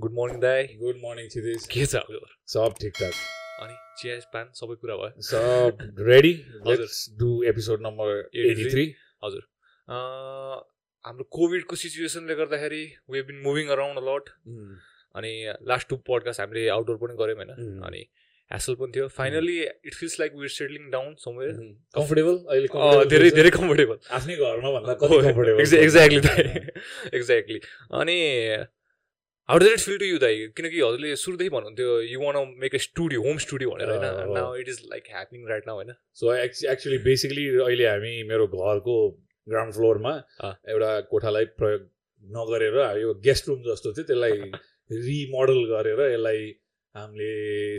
[0.00, 2.02] Good morning दाई good morning Kshitij के छ
[2.54, 3.14] सब ठिकठाक।
[3.62, 6.32] अनि चिया पान सबै कुरा भयो। सब रेडी
[6.68, 6.86] हजुर।
[7.18, 8.52] Do episode number 83.
[8.52, 8.84] Eighty three
[9.24, 9.42] हजुर।
[11.04, 14.32] हाम्रो कोभिडको सिचुएसनले गर्दाखेरि we been moving around lot
[15.14, 15.32] अनि
[15.68, 17.54] लास्ट टु पडकास्ट हामीले आउटडोर पनि गऱ्यौँ होइन?
[17.58, 17.86] Mm.
[17.86, 18.02] अनि
[18.50, 21.54] ह्यासल पनि थियो। Finally it feels like we're settling down somewhere
[21.94, 23.30] comfortable अहिले धेरै?
[23.30, 24.92] धेरै कम्फोर्टेबल आफ्नै घरमा भन्दा
[25.84, 26.18] एक्ज्याक्टली
[27.18, 27.60] एक्ज्याक्टली
[28.00, 28.16] अनि
[29.50, 32.78] how does it feel to you दाइ किनकि हजुरले सुरुदेखि भन्नुहुन्थ्यो you want make a
[32.82, 34.34] studio home studio भनेर होइन?
[34.34, 35.90] Now it is like happening right now होइन?
[36.20, 36.34] सो
[36.74, 38.94] एक्चुली बेसिकली अहिले हामी मेरो घरको
[39.46, 40.12] ग्राउन्ड फ्लोरमा।
[40.74, 41.88] एउटा कोठालाई प्रयोग
[42.26, 44.52] नगरेर यो गेस्ट रुम जस्तो थियो त्यसलाई
[45.08, 46.46] रिमोडल गरेर यसलाई
[46.94, 47.32] हामीले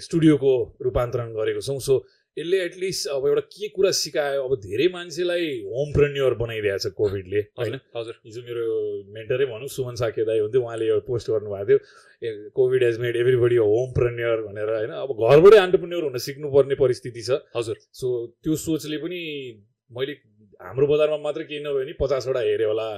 [0.07, 0.53] स्टुडियोको
[0.89, 1.97] रूपान्तरण गरेको छौँ। सो
[2.37, 4.43] यसले एटलिस्ट अब एउटा के कुरा सिकायो?
[4.43, 7.75] अब धेरै मान्छेलाई होम प्रेन्युर बनाइदिएको छ कोभिडले होइन?
[7.95, 8.65] हजुर हिजो मेरो
[9.15, 11.77] मेन्टरै भनौँ सुमन साके दाई हुन्थ्यो उहाँले एउटा पोस्ट गर्नुभएको
[12.21, 13.57] थियो COVID has made everybody
[13.99, 14.91] homepreneur भनेर होइन?
[15.03, 18.07] अब घरबाटै अन्टरप्रेन्युर हुन सिक्नुपर्ने परिस्थिति छ। हजुर। सो
[18.39, 19.19] त्यो सोचले पनि
[19.91, 20.13] मैले
[20.61, 22.89] हाम्रो बजारमा मात्रै केही नभए पनि पचासवटा हेऱ्यो होला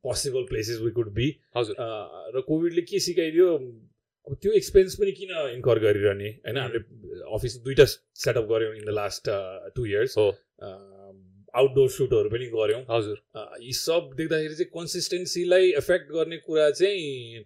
[0.00, 3.48] possible places we could be हजुर। र कोभिडले के सिकाइदियो?
[4.30, 6.28] अब त्यो एक्सपेन्स पनि किन इन्कर गरिरहने?
[6.46, 6.80] होइन हामीले
[7.34, 9.24] अफिस दुइटा सेटअप गऱ्यौँ in the last
[9.74, 10.26] two years हो।
[11.54, 13.18] आउटडोर सुटहरू पनि गऱ्यौँ। हजुर।
[13.62, 17.42] यी सब देख्दाखेरि चाहिँ कन्सिस्टेन्सीलाई एफेक्ट गर्ने कुरा चाहिँ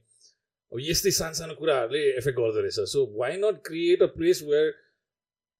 [0.72, 4.66] अब यस्तै सानसानो कुराहरूले एफेक्ट गर्दो रहेछ। So why not create a place where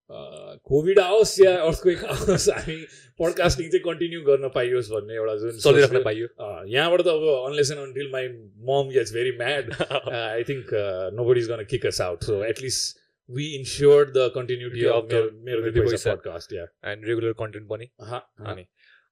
[0.09, 2.75] COVID आओस् या अर्थक्वेक आओस् हामी
[3.19, 6.27] पडकास्टिङ चाहिँ कन्टिन्यू गर्न पाइयोस् भन्ने एउटा जुन चलिराख्न पाइयो।
[6.67, 8.27] यहाँबाट त अब unless and until my
[8.69, 9.73] mom gets very mad
[10.13, 10.69] I think
[11.25, 12.97] nobody is gonna kick us out so at least
[13.29, 15.59] we ensured the continuity of मेरो.
[15.97, 18.53] पडकास्ट या एन्ड रेगुलर कन्टेन्ट पनि। हाँ, हाँ.
[18.53, 18.65] अनि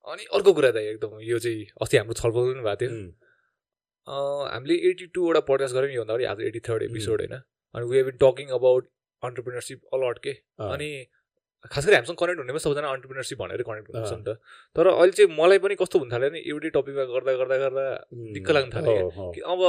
[0.08, 2.92] अनि अर्को कुरा त एकदम यो चाहिँ अस्ति हाम्रो छलफल पनि भएको थियो।
[4.08, 7.22] अँ, हामीले एटी टूवटा पडकास्ट गऱ्यौँ योभन्दा अगाडि। आज एटी थर्ड एपिसोड.
[7.22, 7.36] होइन?
[7.76, 8.84] अनि we have been talking about
[9.24, 10.34] entrepreneurship a lot के.
[10.60, 10.90] अनि
[11.72, 14.14] खास गरी हामीसँग कनेक्ट हुनेमा सबैजना अन्टरप्रिनरसिप भनेर कनेक्ट हुन्छ.
[14.14, 14.38] नि त
[14.76, 17.86] तर अहिले चाहिँ मलाई पनि कस्तो हुन थाल्यो भने एउटै टपिकमा गर्दा गर्दा गर्दा
[18.36, 19.32] दिक्क लाग्न थाल्यो.
[19.36, 19.62] कि अब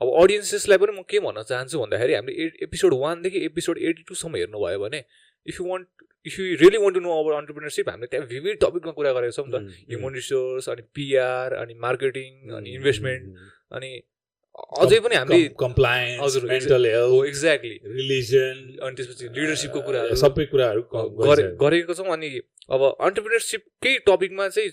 [0.00, 4.78] अब अडियन्सेसलाई पनि म के भन्न चाहन्छु भन्दाखेरि हामीले एपिसोड वानदेखि एपिसोड एटी टूसम्म हेर्नुभयो
[4.80, 5.00] भने
[5.46, 5.86] if you want
[6.26, 9.46] if you really want to know about entrepreneurship हामीले त्यहाँ विभिड टपिकमा कुरा गरेको छौँ
[9.46, 9.56] नि त
[9.92, 12.30] ह्युमन रिसोर्स अनि पिआर अनि मार्केटिङ
[12.60, 13.22] अनि इन्भेस्टमेन्ट
[13.76, 13.90] अनि
[14.56, 20.14] अझै पनि हामीले कम- compliance, हजुर, mental हो health, एक्ज्याक्टली religion, अनि त्यसपछि लिडरसिपको कुराहरू
[20.16, 20.80] सबै कुराहरू।
[21.56, 22.28] गरेको छौँ अनि
[22.70, 24.70] अब अन्टरप्रिनरसिपकै टपिकमा चाहिँ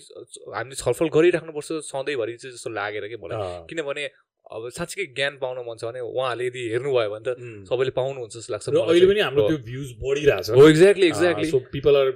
[0.54, 4.04] हामीले छलफल गरिराख्नुपर्छ सधैँभरि चाहिँ जस्तो लागेर कि मलाई किनभने
[4.44, 7.36] अब साँच्चीकै ज्ञान पाउन मन छ भने उहाँहरूले यदि हेर्नुभयो भने त.
[7.68, 11.94] सबैले पाउनुहुन्छ जस्तो लाग्छ अहिले। पनि हाम्रो। त्यो भ्युज बढिरहेछ हो exactly exactly so people
[11.96, 12.08] are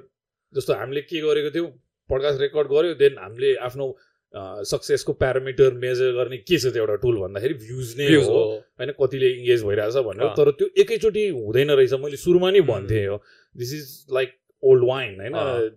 [0.55, 1.69] जस्तो हामीले के गरेको थियौँ
[2.11, 3.87] पडकास्ट रेकर्ड गऱ्यो देन हामीले आफ्नो
[4.35, 8.91] सक्सेसको प्यारामिटर मेजर गर्ने के छ त्यो एउटा टुल भन्दाखेरि भ्युज नै हो होइन?
[9.01, 12.61] कतिले इङ्गेज भइरहेछ भनेर। तर त्यो एकैचोटि हुँदैन रहेछ। मैले सुरुमा नै.
[12.69, 13.17] भन्थेँ हो।
[13.57, 15.33] This is like old wine होइन।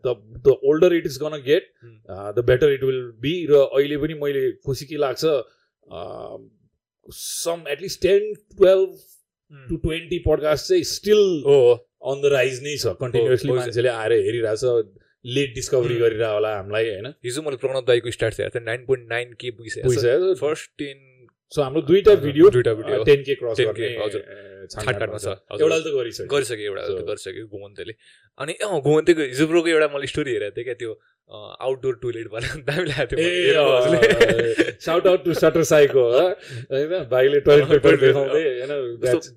[0.06, 0.16] The
[0.47, 1.72] the older it is gonna get.
[2.35, 5.23] The better it will be र अहिले पनि मैले खुसी के लाग्छ
[7.13, 8.89] some at least ten twelve
[9.69, 14.63] to twenty podcast चाहिँ स्टिल अन द राइज नै छ। कन्टिन्युसली मान्छेले आएर हेरिरहेछ।
[15.25, 16.01] लेट डिस्कभरी उम्.
[16.01, 17.07] गरिरह होला हामीलाई होइन?
[17.25, 21.07] हिजो मैले प्रणव दाईको स्टार्ट थियो नाइन पोइन्ट नाइन के पुगिसकेको फर्स्ट टेन
[21.51, 24.21] सो हाम्रो दुईटा भिडियो दुईटा भिडियो। टेन के क्रस 10K, गर्ने हजुर।
[24.71, 25.27] छाटकाटमा छ।
[25.61, 27.93] एउटाले त गरिसक्यो। गरिसक्यो एउटा गरिसक्यो घुमन्तेले
[28.39, 30.91] अनि अँ घुमन्तेको हिजो ब्रोको एउटा मैले स्टोरी हेरेको थिएँ क्या त्यो
[31.31, 32.28] आउटडोर टोइलेट
[32.68, 36.94] दामी लागेको थियो हजुरले। Shout out to shutter psycho होइन?
[37.12, 38.72] भाइले टोइलेट पेपर देखाउँदै होइन?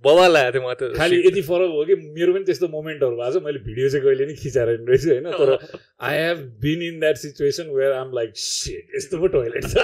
[0.04, 3.38] बवाल लागेको थियो मलाई त खालि यति फरक हो कि मेरो पनि त्यस्तो मोमेन्टहरू भएको
[3.38, 5.30] छ। मैले भिडियो चाहिँ कहिले नि खिचाएर रहेछु होइन?
[5.38, 5.48] तर
[6.10, 9.74] I have been in that situation where I'm like set यस्तो पो टोइलेट छ।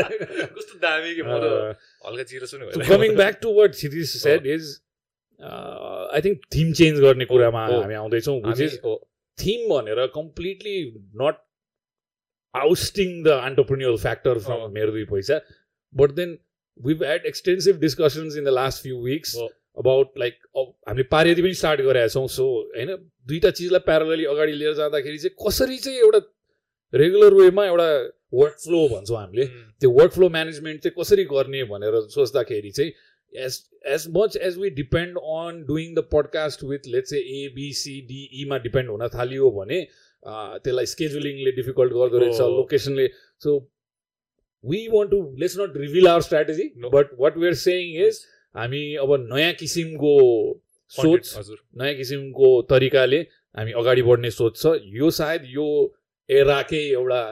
[0.56, 2.46] कस्तो दामी कि म त हल्का चिरो
[2.86, 4.80] coming back to what Kshitiz said is,
[5.40, 8.36] uh, I think theme change गर्ने कुरामा। हामी आउँदैछौँ
[9.38, 10.76] theme भनेर completely
[11.14, 11.42] not
[12.54, 15.40] ousting the entrepreneurial factor from हो। मेरो दुई पैसा
[16.00, 16.36] but then
[16.80, 21.42] we've had extensive discussions in the last few weeks हो। about like अब हामीले पारियति
[21.42, 22.44] पनि स्टार्ट गरेका छौँ सो
[22.76, 22.94] होइन
[23.26, 26.20] दुईवटा चिजलाई प्यारलली अगाडि लिएर जाँदाखेरि चाहिँ कसरी चाहिँ एउटा
[26.92, 27.88] रेगुलर वेमा एउटा
[28.34, 29.46] वर्क फ्लो भन्छौँ हामीले
[29.80, 32.92] त्यो वर्क फ्लो म्यानेजमेन्ट चाहिँ कसरी गर्ने भनेर सोच्दाखेरि चाहिँ
[33.44, 33.60] as
[33.94, 39.06] as much as we depend on doing the podcast with let's a एबिसिडिईमा depend हुन
[39.14, 39.88] थालियो भने अँ,
[40.26, 43.08] त्यसलाई स्केड्युलिङले डिफिकल्ट गर्दो रहेछ। लोकेसनले
[43.44, 43.56] so
[44.64, 46.68] we want to let's not reveal our strategy.
[46.92, 48.20] But what we're saying is
[48.54, 50.14] हामी अब नयाँ किसिमको
[50.92, 53.18] सोच हजुर नयाँ किसिमको तरिकाले
[53.56, 55.66] हामी अगाडि बढ्ने सोच छ यो सायद यो
[56.28, 57.22] एराकै एउटा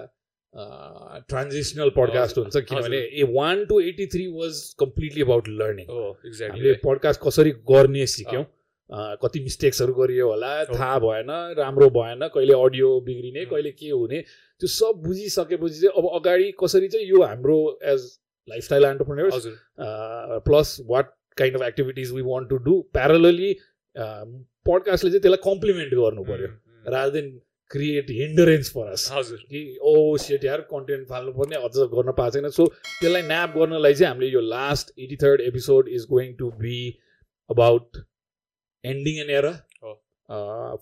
[1.29, 6.75] ट्रान्जिसनल पडकास्ट हुन्छ किनभने a one two eighty three was completely about learning हामीले एक्ज्याक्टली
[6.85, 8.44] पडकास्ट कसरी गर्ने सिक्यौँ
[8.91, 14.21] कति मिस्टेक्सहरू गरियो होला थाहा भएन राम्रो भएन कहिले अडियो बिग्रिने। कहिले के हुने
[14.61, 17.57] त्यो सब बुझिसकेपछि चाहिँ अब अगाडि कसरी चाहिँ यो हाम्रो
[17.93, 18.05] एज
[18.49, 19.57] लाइफस्टाइल एन्टरप्रेनर्स हजुर।
[20.45, 23.53] Plus what kind of activities we want to do parallelly
[23.97, 26.47] पडकास्टले चाहिँ त्यसलाई कम्प्लिमेन्ट गर्नु उम्,
[26.87, 27.41] rather than
[27.71, 32.49] create hindrance for us हजुर। कि ओ सेट यार कन्टेन्ट फाल्नुपर्ने अझ गर्न पाएको छैन।
[32.51, 36.79] सो त्यसलाई न्याप गर्नलाई चाहिँ हामीले यो last eighty third episode is going to be
[37.51, 38.05] about
[38.85, 39.51] ending an era
[39.83, 39.93] हो।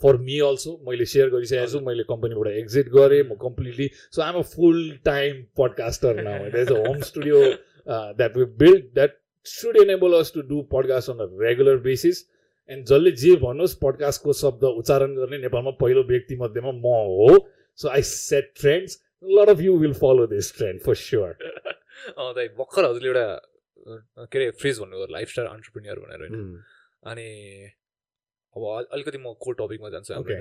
[0.02, 4.38] फर मी अल्सो मैले सेयर गरिसकेको छु। मैले कम्पनीबाट एक्जिट गरेँ म completely so I'm
[4.38, 7.40] a full time podcaster now a home studio
[8.19, 12.25] that we build that should enable us to do podcast on a regular basis
[12.70, 17.38] and जसले जे भन्नुहोस् पडकास्टको शब्द उच्चारण गर्ने नेपालमा पहिलो व्यक्ति मध्येमा म हो।
[17.78, 21.31] So I set trends lot of you will follow this trend for sure
[22.38, 23.26] दाइ भर्खर हजुरले एउटा
[24.26, 26.62] के अरे फ्रेज भन्नुभयो लाइफस्टाइल अन्टरप्रिनियर भनेर होइन।
[27.10, 27.28] अनि
[28.56, 30.34] अब अल- अलिकति म को टपिकमा जान्छु ओके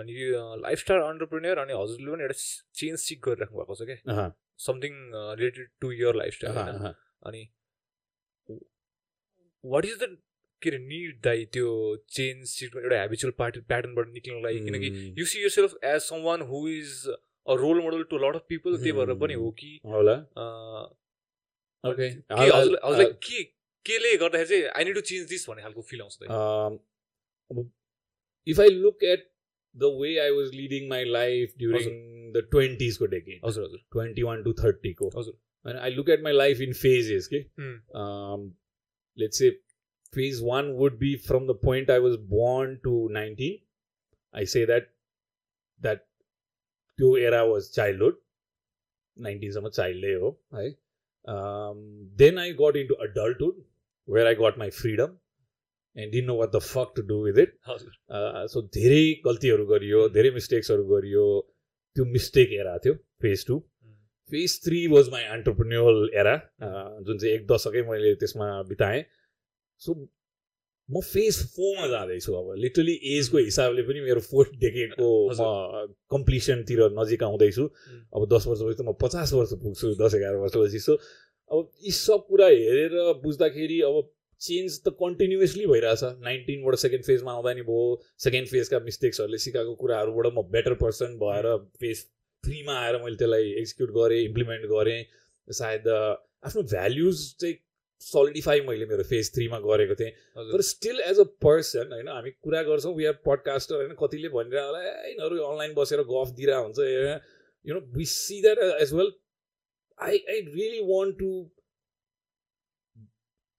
[0.00, 0.14] अनि
[0.62, 2.38] लाइफस्टाइल अन्टरप्रिनियर अनि हजुरले पनि एउटा
[2.80, 4.26] चेन्ज सिक गरिराख्नु भएको छ क्या
[4.66, 4.94] something
[5.40, 6.94] related to your lifestyle होइन?
[7.30, 7.42] अनि
[9.64, 10.16] वाट इज द
[10.62, 11.68] के अरे निड दाइ त्यो
[12.16, 14.58] चेन्ज सिक एउटा हेबिचुअल पार्ट प्याटर्नबाट निक्लिनको लागि?
[14.64, 18.76] किनकि you see yourself as someone who is a role model to lot of people
[18.76, 20.14] त्यही भएर पनि हो कि होला।
[21.84, 23.42] ओके हजुरलाई के
[23.86, 26.18] केले गर्दाखेरि चाहिँ I need to change this भन्ने खालको फिल आउँछ
[28.45, 29.25] if I look at
[29.83, 34.43] the way I was leading my life during the 20s को decade, हजुर हजुर 21
[34.43, 37.47] to 30 को, हजुर। and I look at my life in phases, okay?
[37.57, 38.01] Hmm.
[38.01, 38.51] Um,
[39.17, 39.51] let's say
[40.13, 43.61] phase one would be from the point I was born to 19.
[44.33, 44.91] I say that
[45.81, 46.05] that
[46.99, 48.21] त्यो era was childhood.
[49.17, 50.69] 19 सम्म चाइल्डै हो है
[52.21, 53.61] then I got into adulthood
[54.13, 55.13] where I got my freedom
[55.96, 57.56] and didn't know what the fuck to do with it.
[57.68, 61.24] हजुर। So धेरै गल्तीहरू गरियो धेरै मिस्टेक्सहरू गरियो।
[61.96, 63.58] त्यो मिस्टेक एरा थियो phase two
[64.32, 66.34] phase three was my entrepreneurial era
[67.06, 69.02] जुन चाहिँ एक दशकै मैले त्यसमा बिताएँ।
[69.80, 69.94] सो
[70.88, 75.08] म फेज फोरमा जाँदैछु अब। लिटरली एजको हिसाबले पनि मेरो फोर्थ डेकेडको
[75.40, 75.42] म
[76.14, 77.64] कम्प्लिसनतिर नजिक आउँदैछु।
[78.14, 80.94] अब दस वर्षपछि त म पचास वर्ष पुग्छु दस एघार वर्षपछि। सो
[81.50, 84.02] अब यी सब कुरा हेरेर बुझ्दाखेरि अब
[84.40, 87.86] चेन्ज त कन्टिन्युसली भइरहेछ। नाइन्टिनबाट सेकेन्ड फेजमा आउँदा नि भयो
[88.24, 91.48] सेकेन्ड फेजका मिस्टेक्सहरूले सिकाएको कुराहरूबाट म बेटर पर्सन भएर
[91.80, 92.04] फेज
[92.44, 95.02] थ्रीमा आएर मैले त्यसलाई एक्जिक्युट गरेँ इम्प्लिमेन्ट गरेँ।
[95.48, 97.56] सायद आफ्नो भ्याल्युज चाहिँ
[98.02, 100.10] सलिडिफाई मैले मेरो फेज थ्रीमा गरेको थिएँ।
[100.52, 104.62] तर स्टिल एज अ पर्सन होइन हामी कुरा गर्छौँ वी आर पडकास्टर होइन कतिले भनिरह
[104.66, 106.78] होला "ए, यिनीहरू अनलाइन बसेर गफ दिइरहेको हुन्छ
[107.66, 109.12] you know we see that as well
[109.98, 111.30] I I really want to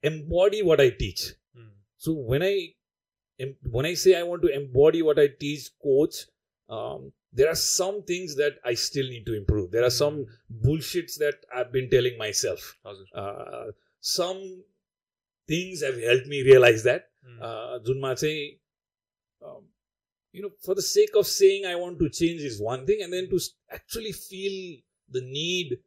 [0.03, 1.33] embody what I teach.
[1.57, 1.69] Mm.
[1.97, 2.73] So when I
[3.69, 6.25] when I say I want to embody what I teach, coach,
[6.69, 9.71] um, there are some things that I still need to improve.
[9.71, 10.67] There are some hmm.
[10.67, 12.77] bullshits that I've been telling myself.
[13.15, 13.71] Uh,
[14.01, 14.63] some
[15.47, 17.09] things have helped me realize that.
[17.27, 17.41] Mm.
[17.41, 18.57] Uh, say,
[19.45, 19.63] um,
[20.31, 23.13] you know, for the sake of saying I want to change is one thing, and
[23.13, 23.39] then to
[23.71, 24.77] actually feel
[25.09, 25.77] the need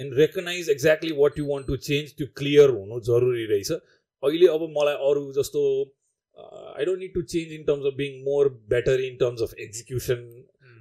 [0.00, 4.62] and recognize exactly what you want to change to clear हुनु जरुरी रहेछ अहिले अब
[4.76, 5.64] मलाई अरू जस्तो
[6.36, 10.22] I don't need to change in terms of being more better in terms of execution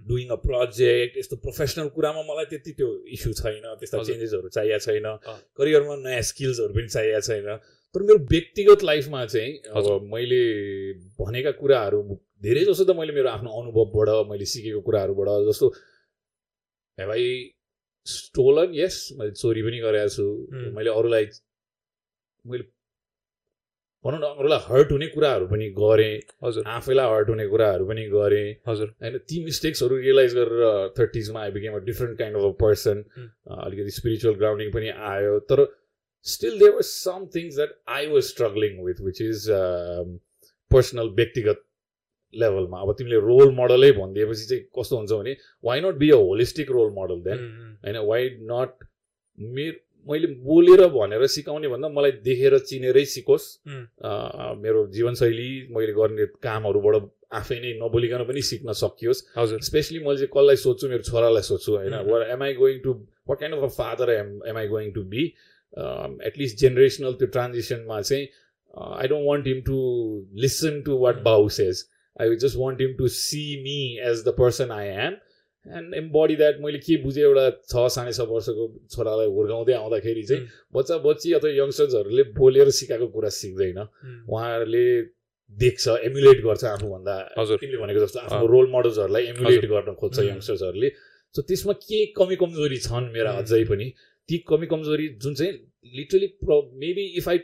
[0.08, 5.08] doing a project यस्तो professional कुरामा मलाई त्यति त्यो इस्यु छैन त्यस्ता। चेन्जेसहरू चाहिएको छैन।
[5.60, 7.60] करियरमा नयाँ स्किल्सहरू पनि चाहिएको छैन
[7.96, 10.42] तर मेरो व्यक्तिगत लाइफमा चाहिँ। अब मैले
[11.22, 12.02] भनेका कुराहरू
[12.48, 15.72] धेरै जसो त मैले मेरो आफ्नो अनुभवबाट मैले सिकेको कुराहरूबाट जस्तो
[16.98, 17.30] आई
[18.06, 20.74] स्टोलन यस मैले चोरी पनि गरेको छु। उम्.
[20.76, 21.26] मैले अरूलाई
[22.46, 22.64] मैले
[24.06, 28.48] भनौँ न अरूलाई हर्ट हुने कुराहरू पनि गरेँ। हजुर। आफैलाई हर्ट हुने कुराहरू पनि गरेँ।
[28.68, 33.04] हजुर। होइन ती मिस्टेक्सहरू रियलाइज गरेर थर्टिजमा I became a different kind of a person
[33.18, 33.28] Hmm.
[33.66, 35.66] अलिकति स्पिरिचुअल ग्राउन्डिङ पनि आयो। तर
[36.28, 39.46] still there were some things that I was struggling with which is
[40.72, 41.64] personal व्यक्तिगत
[42.34, 46.72] लेभलमा अब तिमीले रोल मोडलै भनिदिएपछि चाहिँ कस्तो हुन्छ भने why not be a holistic
[46.72, 47.40] role model then
[47.86, 48.74] होइन वाइ नट
[49.38, 53.46] मेरो मैले बोलेर भनेर सिकाउने भन्दा मलाई देखेर चिनेरै सिकोस्।
[54.64, 56.96] मेरो जीवनशैली मैले गर्ने कामहरूबाट
[57.40, 61.72] आफै नै नबोलिकन पनि सिक्न सकियोस्। हजुर। स्पेसली मैले चाहिँ कसलाई सोध्छु मेरो छोरालाई सोध्छु
[61.76, 61.96] होइन.
[62.10, 62.94] Where am I going to
[63.30, 65.24] what kind of a father am am I going to be
[66.30, 68.26] at least generational त्यो ट्रान्जिसनमा चाहिँ
[68.98, 69.78] I don't want him to
[70.42, 71.22] listen to what.
[71.22, 71.86] बाउ says
[72.20, 73.80] I just want him to see me
[74.12, 75.18] as the person I am
[75.66, 80.48] and embody that मैले के बुझेँ एउटा छ साढे छ वर्षको छोरालाई हुर्काउँदै आउँदाखेरि चाहिँ
[80.74, 83.80] बच्चा बच्ची अथवा यङ्स्टर्सहरूले बोलेर सिकाएको कुरा सिक्दैन।
[84.30, 84.86] उहाँहरूले
[85.58, 90.90] देख्छ एमुलेट गर्छ आफूभन्दा। हजुर। तिमीले भनेको जस्तो आफ्नो रोल मोडल्सहरूलाई एमुलेट गर्न खोज्छ यङ्स्टर्सहरूले
[91.36, 93.92] सो त्यसमा के कमी कमजोरी छन् मेरा अझै पनि
[94.30, 95.54] ती कमी कमजोरी जुन चाहिँ
[95.94, 96.28] literally
[96.86, 97.44] maybe if I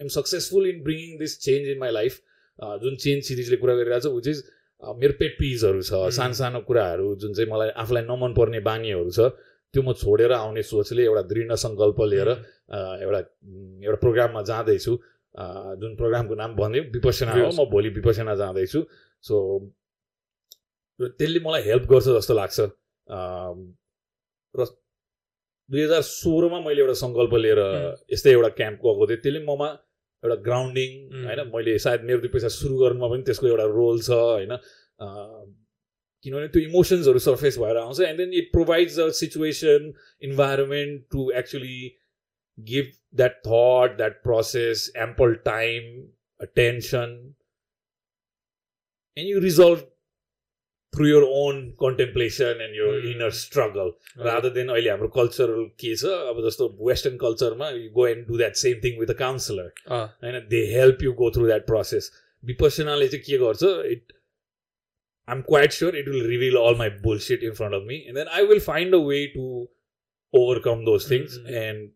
[0.00, 2.20] am successful in bringing this change in my life
[2.82, 4.38] जुन चेन्ज सिरिजले कुरा गरिरहेको छ विच इज
[5.00, 9.32] मेरो पेट पिजहरू छ सानो सानो कुराहरू जुन चाहिँ मलाई आफूलाई नमन पर्ने बानीहरू छ
[9.74, 13.20] त्यो म छोडेर आउने सोचले एउटा दृढ सङ्कल्प लिएर एउटा
[13.86, 14.92] एउटा प्रोग्राममा जाँदैछु।
[15.82, 18.80] जुन प्रोग्रामको नाम भन्यो विपसना हो म भोलि विपसना जाँदैछु।
[19.24, 19.34] सो
[21.00, 22.58] त्यसले मलाई हेल्प गर्छ जस्तो लाग्छ।
[24.54, 24.66] र
[25.70, 27.60] दुई हजार सोह्रमा मैले एउटा सङ्कल्प लिएर
[28.14, 29.68] यस्तै एउटा क्याम्प गएको थिएँ। त्यसले ममा
[30.24, 30.90] एउटा ग्राउन्डिङ
[31.26, 31.40] होइन?
[31.54, 34.56] मैले सायद मेरो दुई पैसा सुरु गर्नुमा पनि त्यसको एउटा रोल छ होइन?
[36.24, 39.92] किनभने त्यो इमोसन्सहरू सर्फेस भएर आउँछ and then it provides a situation
[40.28, 41.80] environment to actually
[42.58, 45.90] give that thought that process ample time
[46.56, 47.16] tension
[49.16, 49.82] and you resolve
[50.94, 53.12] through your own contemplation and your mm.
[53.12, 54.26] inner struggle right.
[54.26, 58.36] rather than अहिले हाम्रो cultural के छ अब जस्तो western कल्चरमा you go and do
[58.38, 62.10] that same thing with a counsellor होइन they help you go through that process
[62.44, 64.14] विपसनाले चाहिँ के गर्छ it
[65.28, 68.18] I am quite sure it will reveal all my bullshit in front of me and
[68.18, 69.48] then I will find a way to
[70.34, 71.90] overcome those things and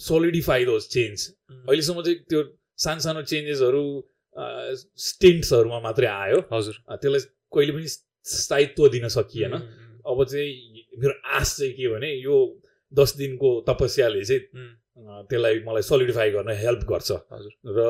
[0.00, 2.46] solidify those change अहिलेसम्म चाहिँ त्यो
[2.86, 3.84] सानो सानो चेन्जेसहरू
[5.04, 7.20] स्टिन्ट्सहरूमा मात्रै आयो। हजुर। त्यसलाई
[7.52, 7.88] कहिले पनि
[8.26, 9.52] स्थायित्व दिन सकिएन।
[10.06, 12.36] अब चाहिँ मेरो आश चाहिँ के भने यो
[12.92, 14.42] दस दिनको तपस्याले चाहिँ
[15.28, 17.10] त्यसलाई मलाई सोलिडिफाई गर्न हेल्प गर्छ।
[17.66, 17.80] र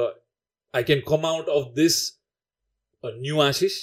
[0.75, 1.97] I can come out of this
[3.05, 3.75] new Ashish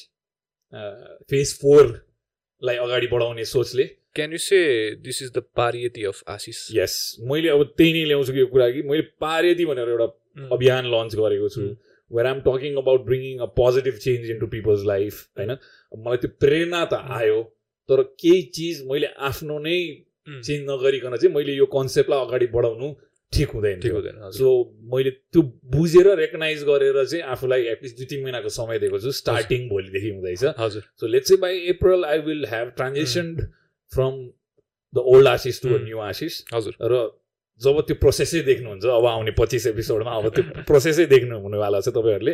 [1.30, 4.60] phase फोरलाई अगाडि बढाउने सोचले। Can you say
[5.02, 6.58] this is the पारियती of Ashish?
[6.76, 10.08] यस मैले अब त्यही नै ल्याउँछु यो कुरा कि मैले पारियती भनेर एउटा
[10.56, 11.62] अभियान लन्च गरेको छु।
[12.12, 15.58] Where I'm talking about bringing a positive change in to people's life होइन
[15.94, 17.42] मलाई त्यो प्रेरणा त आयो
[17.90, 19.78] तर केही चिज मैले आफ्नो नै
[20.28, 22.94] चेन्ज नगरिकन चाहिँ मैले यो कन्सेप्टलाई अगाडि बढाउनु
[23.34, 24.50] ठिक हुँदैन ठिक हुँदैन सो
[24.94, 29.68] मैले त्यो बुझेर रेकगनाइज गरेर चाहिँ आफूलाई एटलिस्ट दुई तिन महिनाको समय दिएको छु स्टार्टिङ
[29.70, 33.36] भोलिदेखि हुँदैछ। हजुर। So let's by April I will have transaction
[33.92, 34.14] from
[34.94, 37.02] the old Ashish to a new Ashish हजुर। र
[37.62, 42.34] जब त्यो प्रोसेसै देख्नुहुन्छ अब आउने पच्चिस एपिसोडमा अब त्यो प्रोसेसै देख्नु हुनेवाला छ तपाईँहरूले।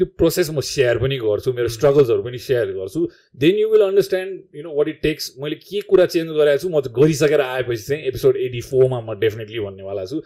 [0.00, 3.00] त्यो प्रोसेस म सेयर पनि गर्छु मेरो स्ट्रगल्सहरू पनि सेयर गर्छु।
[3.36, 6.68] Then you will understand you know what it takes मैले के कुरा चेन्ज गरेको छु
[6.72, 10.20] म गरिसकेर आएपछि चाहिँ एपिसोड एटी फोरमा म डेफिनेटली भन्नेवाला छु।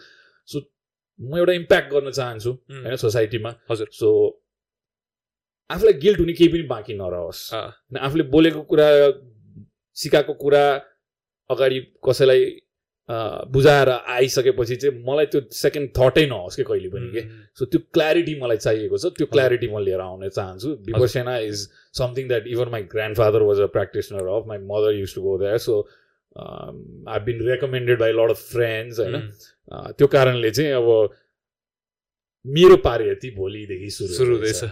[0.47, 0.57] सो
[1.19, 4.07] म एउटा इम्प्याक्ट गर्न चाहन्छु होइन सोसाइटीमा हजुर। सो
[5.69, 7.41] आफूलाई गिल्ट हुने केही पनि बाँकी नरहोस्।
[7.99, 8.87] आफूले बोलेको कुरा
[9.97, 10.63] सिकाएको कुरा
[11.49, 12.43] अगाडि कसैलाई
[13.09, 17.21] बुझाएर आइसकेपछि चाहिँ मलाई त्यो सेकेन्ड थटै नहोस् कि कहिले पनि के?
[17.55, 21.67] सो त्यो क्ल्यारिटी मलाई चाहिएको छ। त्यो क्ल्यारिटी म लिएर आउन चाहन्छु। Vipassana is
[21.99, 22.83] something that even my
[23.17, 25.79] grandfather was a practitioner of my mother used to go that so
[26.35, 29.15] I been recommended by lot of friends होइन?
[29.71, 31.15] त्यो कारणले चाहिँ अब
[32.45, 34.63] मेरो पारे यति भोलिदेखि सुरु सुरु हुँदैछ।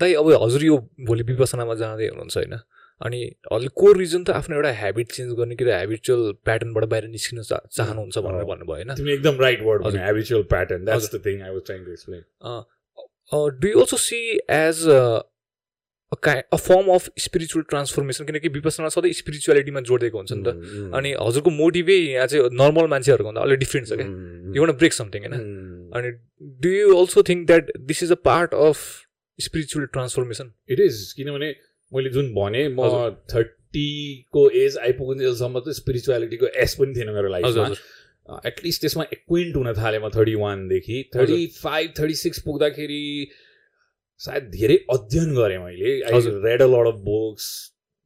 [0.00, 0.76] दाइ अब हजुर यो
[1.08, 2.54] भोलि विपसनामा जाँदै हुनुहुन्छ होइन?
[3.00, 8.18] अनि को रिजन त आफ्नो एउटा हेबिट चेन्ज गर्ने कि हेबिचुअल प्याटर्नबाट बाहिर निस्किन चाहनुहुन्छ
[8.18, 8.90] भनेर भन्नुभयो होइन?
[9.08, 12.22] एकदम right word habitual pattern that's the thing I was trying to explain
[13.60, 14.20] do you also see
[14.60, 21.12] as a form of spiritual transformation किनकि विपसना सधैँ स्पिरिचुअलिटीमा जोडिएको हुन्छ नि त। अनि
[21.20, 24.08] हजुरको मोटिभै यहाँ चाहिँ नर्मल मान्छेहरूको भन्दा अलिक डिफ्रेन्ट छ क्या।
[24.56, 25.34] यु वान ब्रेक समथिङ होइन?
[25.96, 26.08] अनि
[26.62, 28.76] do you also think that this is a part of
[29.38, 31.48] spiritual transformation it is किनभने
[31.94, 32.80] मैले जुन भने म
[33.34, 37.66] थर्टीको एज आइपुग्नेसम्म त स्पिरिचुअलिटीको एस पनि थिएन मेरो लाइफमा
[38.46, 43.02] एटलिस्ट त्यसमा एक्विन्ट हुन थालेँ म थर्टी वानदेखि थर्टी फाइभ थर्टी सिक्स पुग्दाखेरि
[44.20, 47.46] सायद धेरै अध्ययन गरेँ मैले। I read a lot of books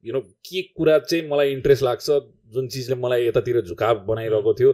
[0.04, 2.06] you know के कुरा चाहिँ मलाई इन्ट्रेस्ट लाग्छ
[2.54, 4.72] जुन चिजले मलाई यतातिर झुकाव बनाइरहेको थियो।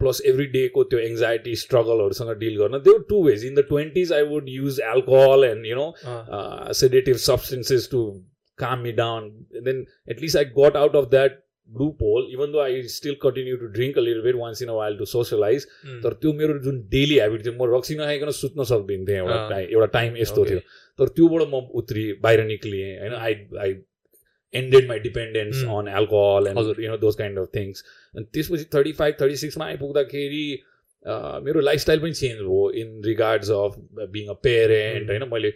[0.00, 2.78] प्लस एभ्री डेको त्यो एङ्जाइटी स्ट्रगलहरूसँग डिल गर्न.
[2.80, 5.88] त्यो two ways in the twenties I would use alcohol and you know
[6.74, 8.04] sedative substances to
[8.58, 9.28] calm me down
[9.64, 13.66] then at least I got out of that group hole even though I still continue to
[13.76, 15.66] drink a little bit once in a while to socialize
[16.02, 19.86] तर त्यो मेरो जुन daily habit थियो म रक्सी नखाइकन सुत्न सक्दिनँ एउटा टाइम एउटा
[19.98, 20.58] टाइम यस्तो थियो।
[20.98, 23.74] तर त्योबाट म उत्रि बाहिर निक्लिएँ होइन। I I
[24.54, 27.84] ended my dependence on alcohol and you know those kind of things
[28.14, 30.46] अनि त्यसपछि थर्टी फाइभ थर्टी सिक्समा आइपुग्दाखेरि
[31.44, 33.74] मेरो लाइफस्टाइल पनि चेन्ज भयो in regards of
[34.12, 35.52] being a parent होइन मैले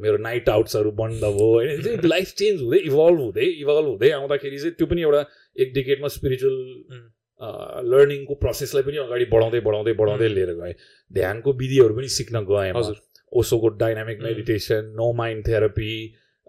[0.00, 4.74] मेरो नाइट आउट्सहरू बन्द भयो होइन लाइफ चेन्ज हुँदै इभल्भ हुँदै इभल्भ हुँदै आउँदाखेरि चाहिँ
[4.74, 5.24] त्यो पनि एउटा
[5.56, 7.02] एक डिकेटमा स्पिरिचुअल
[7.90, 10.74] लर्निङको प्रोसेसलाई पनि अगाडि बढाउँदै बढाउँदै बढाउँदै लिएर गएँ।
[11.10, 12.96] ध्यानको विधिहरू पनि सिक्न गएँ हजुर।
[13.32, 15.92] ओसोको dynamic meditation no mind therapy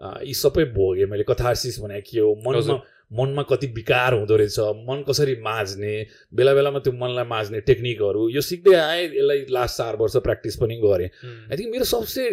[0.02, 2.34] यी सबै भोगेँ मैले कथासिस भने के हो?
[2.46, 2.80] मनमा
[3.12, 5.94] मनमा कति विकार हुँदो रहेछ मन कसरी माझ्ने
[6.34, 10.76] बेला बेलामा त्यो मनलाई माझ्ने टेक्निकहरू यो सिक्दै आएँ यसलाई लास्ट चार वर्ष प्र्याक्टिस पनि
[10.84, 11.08] गरेँ।
[11.50, 12.24] आई थिङ्क मेरो सबसे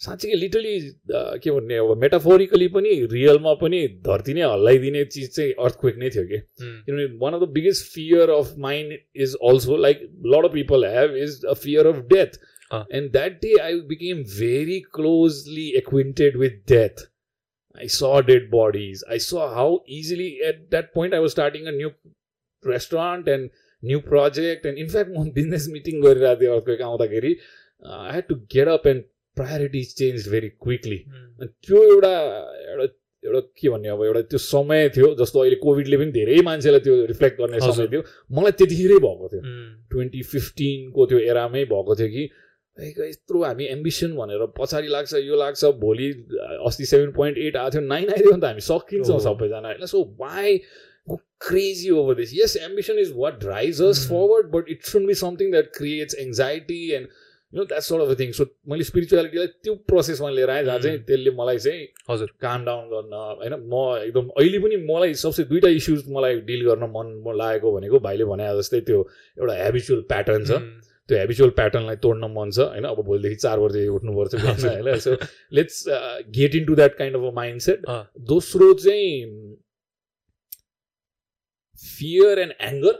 [0.00, 0.72] साँच्चै लिटली
[1.40, 6.24] के भन्ने अब मेटाफोरिकली पनि रियलमा पनि धरती नै हल्लाइदिने चिज चाहिँ अर्थक्वेक नै थियो
[6.24, 10.02] कि। किनभने one of the biggest fear of mind is also like
[10.34, 12.38] lot of people have is a fear of death
[12.71, 17.07] And that day I became very closely acquainted with death
[17.77, 19.03] I saw dead bodies.
[19.09, 21.91] I saw how easily at that point I was starting a new
[22.63, 23.49] restaurant and
[23.83, 24.65] new project.
[24.65, 27.35] And in fact, one business meeting गरिरहेको थियो अर्थको आउँदाखेरि
[27.85, 29.03] I had to get up and
[29.37, 30.97] priorities change very quickly
[31.41, 32.11] त्यो एउटा
[32.71, 32.87] एउटा
[33.23, 37.05] एउटा के भन्ने अब एउटा त्यो समय थियो जस्तो अहिले कोभिडले पनि धेरै मान्छेलाई त्यो
[37.13, 38.03] रिफ्लेक्ट गर्ने समय थियो
[38.39, 39.41] मलाई त्यतिखेरै भएको थियो
[39.95, 42.29] ट्वेन्टी फिफ्टिनको त्यो एरामै भएको थियो कि
[42.78, 46.08] यत्रो हामी एम्बिसन भनेर पछाडि लाग्छ यो लाग्छ भोलि
[46.66, 50.02] अस्ति सेभेन पोइन्ट एट आएको थियो नाइन आइदियो भने त हामी सकिन्छौँ सबैजना होइन। So
[50.20, 50.56] why
[51.08, 55.14] go crazy over this yes ambition is what drives us forward but it should be
[55.22, 57.08] something that creates anxiety and
[57.52, 60.98] you know that sort of thing so मैले स्पिरिचुअलिटीलाई त्यो प्रोसेसमा लिएर आएँ जहाँ चाहिँ
[61.04, 65.68] त्यसले मलाई चाहिँ हजुर। काम डाउन गर्न होइन म एकदम अहिले पनि मलाई सबसे दुइटा
[65.78, 69.00] इस्युज मलाई डिल गर्न मन लागेको भनेको भाइले भने जस्तै त्यो
[69.38, 70.60] एउटा हेबिचुअल प्याटर्न छ।
[71.08, 72.84] त्यो हेबिचुअल प्याटर्नलाई तोड्न मन छ होइन?
[72.84, 74.98] अब भोलिदेखि चार बजे उठ्नुपर्छ होइन?
[74.98, 75.16] So
[75.58, 75.84] let's
[76.38, 77.86] get in to that kind of a mind set
[78.32, 79.54] दोस्रो चाहिँ
[81.82, 82.98] fear and anger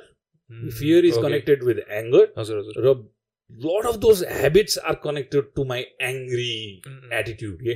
[0.78, 2.94] fear is connected with anger हजुर हजुर। र
[3.64, 6.52] lot of those habits are connected to my angry
[7.18, 7.74] attitude के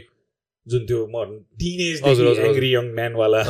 [0.67, 1.25] जुन त्यो म
[1.59, 3.43] टिनेज एङ्ग्री यङ म्यानवाला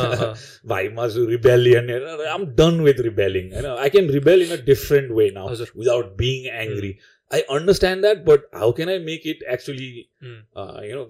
[0.67, 1.91] भाइमा जो rebellion
[2.31, 6.51] I'm done with rebelling होइन I can rebel in a different way now without being
[6.57, 6.93] angry
[7.31, 11.07] I understand that but how can I make it actually you know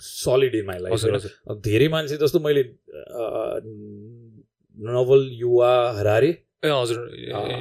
[0.00, 2.64] solid in my life धेरै मान्छे जस्तो मैले
[4.76, 7.10] novel Yuval Harari ए हजुर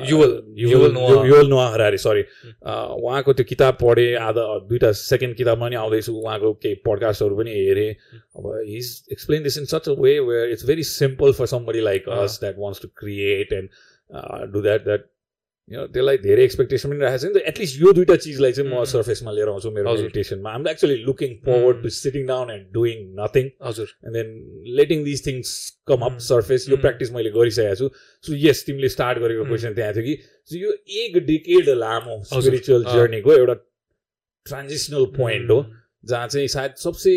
[0.10, 2.21] Yuval Yuval Noah Harari sorry
[2.65, 7.91] उहाँको त्यो किताब पढेँ आधा दुइटा सेकेन्ड किताबमा पनि आउँदैछु उहाँको केही पडकास्टहरू पनि हेरेँ
[8.38, 12.10] अब he's explain this in such a way where it's very simple for somebody like
[12.17, 13.69] us that wants to create and
[14.53, 15.05] do that that
[15.67, 18.84] यो त्यसलाई धेरै एक्सपेक्टेसन पनि राखेको छ नि त एटलिस्ट यो दुइटा चिजलाई चाहिँ म
[18.91, 23.49] सर्फेसमा लिएर आउँछु मेरो मेडिटेसनमा I'm actually looking forward to sitting down and doing nothing
[23.67, 24.30] हजुर। And then
[24.80, 25.51] letting this things
[25.91, 27.89] come up surface यो प्र्याक्टिस मैले गरिसकेको छु।
[28.23, 30.15] सो यस तिमीले स्टार्ट गरेको क्वेसन त्यहाँ थियो कि।
[30.63, 30.71] यो
[31.03, 33.60] एक डिकेड लामो स्पिरिचुअल जर्नीको एउटा
[34.45, 35.60] ट्रान्जिसनल पोइन्ट हो
[36.08, 37.12] जहाँ चाहिँ सायद सबसे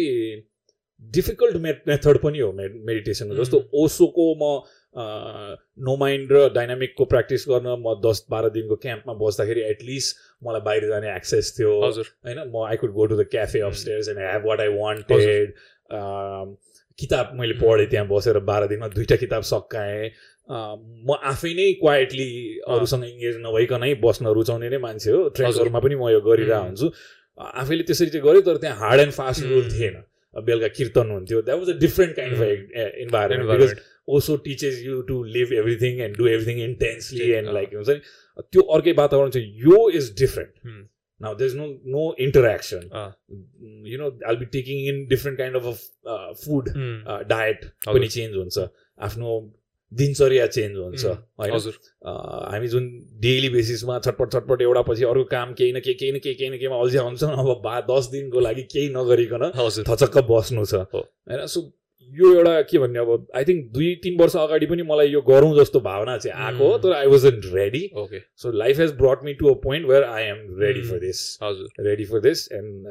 [1.02, 1.56] डिफिकल्ट
[1.88, 4.52] मेथड पनि हो मेडिटेसनको जस्तो ओसोको म
[4.94, 10.88] नो माइन्ड र डाइनामिकको प्र्याक्टिस गर्न म दस बाह्र दिनको क्याम्पमा बस्दाखेरि एटलिस्ट मलाई बाहिर
[10.88, 14.42] जाने एक्सेस थियो। हजुर। होइन म I could go to the cafe upstairs and have
[14.46, 15.54] what I wanted
[16.98, 20.10] किताब मैले पढेँ त्यहाँ बसेर बाह्र दिनमा दुइटा किताब सकाएँ।
[20.50, 22.30] म आफै नै क्वाइटली
[22.66, 26.86] अरूसँग इङ्गेज नभइकनै बस्न रुचाउने नै मान्छे हो। ट्रेक्सहरूमा पनि म यो गरिरहेको हुन्छु।
[27.38, 30.02] आफैले त्यसरी चाहिँ गरेँ तर त्यहाँ हार्ड एन्ड फास्ट रुल थिएन।
[30.36, 32.42] बेलुका कीर्तन हुन्थ्यो। That was a different kind of
[33.04, 33.72] environment because
[34.16, 34.80] Osho teaches
[35.36, 37.70] live everything and do everything intensely and like
[38.40, 42.90] त्यो अर्कै वातावरण चाहिँ यो is different is no no interaction
[43.86, 45.64] you know all be taking in different kind of
[46.44, 46.68] food
[47.28, 48.68] diet पनि change हुन्छ.
[48.98, 49.38] आफ्नो
[49.92, 51.52] दिनचर्या change हुन्छ होइन?
[51.52, 52.84] हजुर uh, हामी जुन
[53.20, 56.50] डेली बेसिसमा छटपट छटपट एउटा पछि अर्को काम केही न केही केही न केही केही
[56.50, 59.50] न केहीमा अल्झ्याउँछ अब बा दस दिनको लागि केही नगरिकन
[59.90, 61.46] थचक्क बस्नु छ। होइन?
[62.18, 65.54] यो एउटा के भन्ने अब आई थिङ्क दुई तिन वर्ष अगाडि पनि मलाई यो गरौँ
[65.56, 69.34] जस्तो भावना चाहिँ आएको हो तर I wasn't ready okay so life has brought me
[69.34, 72.86] to a point where I am ready for this हजुर। Ready for this and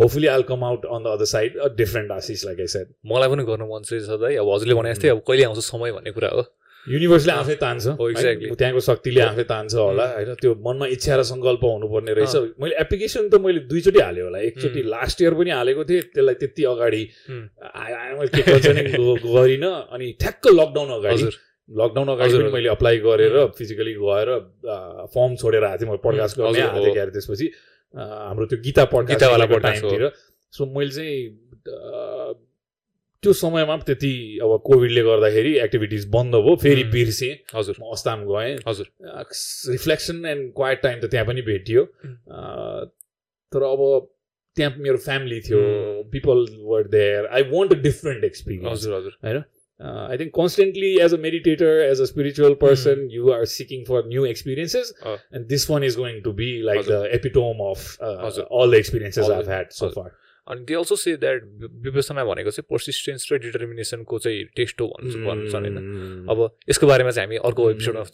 [0.00, 3.28] hopefully I come out on the other side a different Asis like I said मलाई
[3.28, 6.28] पनि गर्नु मन छ सधैँ। अब हजुरले भने जस्तै अब कहिले आउँछ समय भन्ने कुरा
[6.28, 6.44] हो।
[6.92, 10.30] युनिभर्सले आफै तान्छ त्यहाँको शक्तिले आफै तान्छ होला होइन?
[10.40, 14.80] त्यो मनमा इच्छा र सङ्कल्प हुनुपर्ने रहेछ। मैले एप्लिकेसन त मैले दुईचोटि हालेँ होला। एकचोटि
[14.92, 17.02] लास्ट इयर पनि हालेको थिएँ त्यसलाई त्यति अगाडि
[19.24, 21.24] गरिनँ। अनि ठ्याक्क लकडाउन अगाडि।
[21.70, 24.28] लकडाउन अगाडि पनि मैले अप्लाई गरेर फिजिकली गएर
[25.08, 27.46] फर्म छोडेर आएको थिएँ मैले पडकास्ट गर्ने आएको थिएँ त्यसपछि।
[27.96, 30.02] हाम्रो त्यो गीता पड्कावालाको टाइमतिर
[30.52, 31.16] सो मैले चाहिँ
[33.24, 34.12] त्यो समयमा पनि त्यति
[34.44, 36.84] अब कोभिडले गर्दाखेरि एक्टिभिटिज बन्द भयो फेरि.
[36.94, 38.86] बिर्सेँ। हजुर। म अस्ताम गएँ। हजुर।
[39.72, 41.84] रिफ्लेक्सन एन्ड क्वाइट टाइम त त्यहाँ पनि भेटियो।
[43.52, 43.82] तर अब
[44.56, 45.60] त्यहाँ मेरो फ्यामिली थियो.
[46.12, 49.14] People were there I want a different experience हजुर हजुर।
[49.80, 54.26] I think constantly as a meditator as a spiritual person you are seeking for new
[54.26, 54.92] experiences.
[55.06, 57.00] And this one is going to be like the.
[57.18, 57.80] Epitome of.
[58.02, 59.88] All the experiences I had so.
[59.96, 60.10] Far
[60.46, 61.40] अनि they also say that
[61.84, 65.24] Vipassana भनेको चाहिँ persistence र डिटर्मिनेसनको चाहिँ test हो भन्नु Mm.
[65.24, 65.76] भन्छन् होइन
[66.30, 67.70] अब यसको बारेमा चाहिँ हामी अर्को.
[67.70, 68.04] एपिसोडमा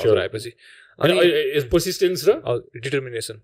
[0.00, 0.18] sure.
[0.18, 0.50] आएपछि
[0.98, 1.14] अनि
[1.68, 2.30] पर्सिस्टेन्स र
[2.78, 3.36] डिटर्मिनेसन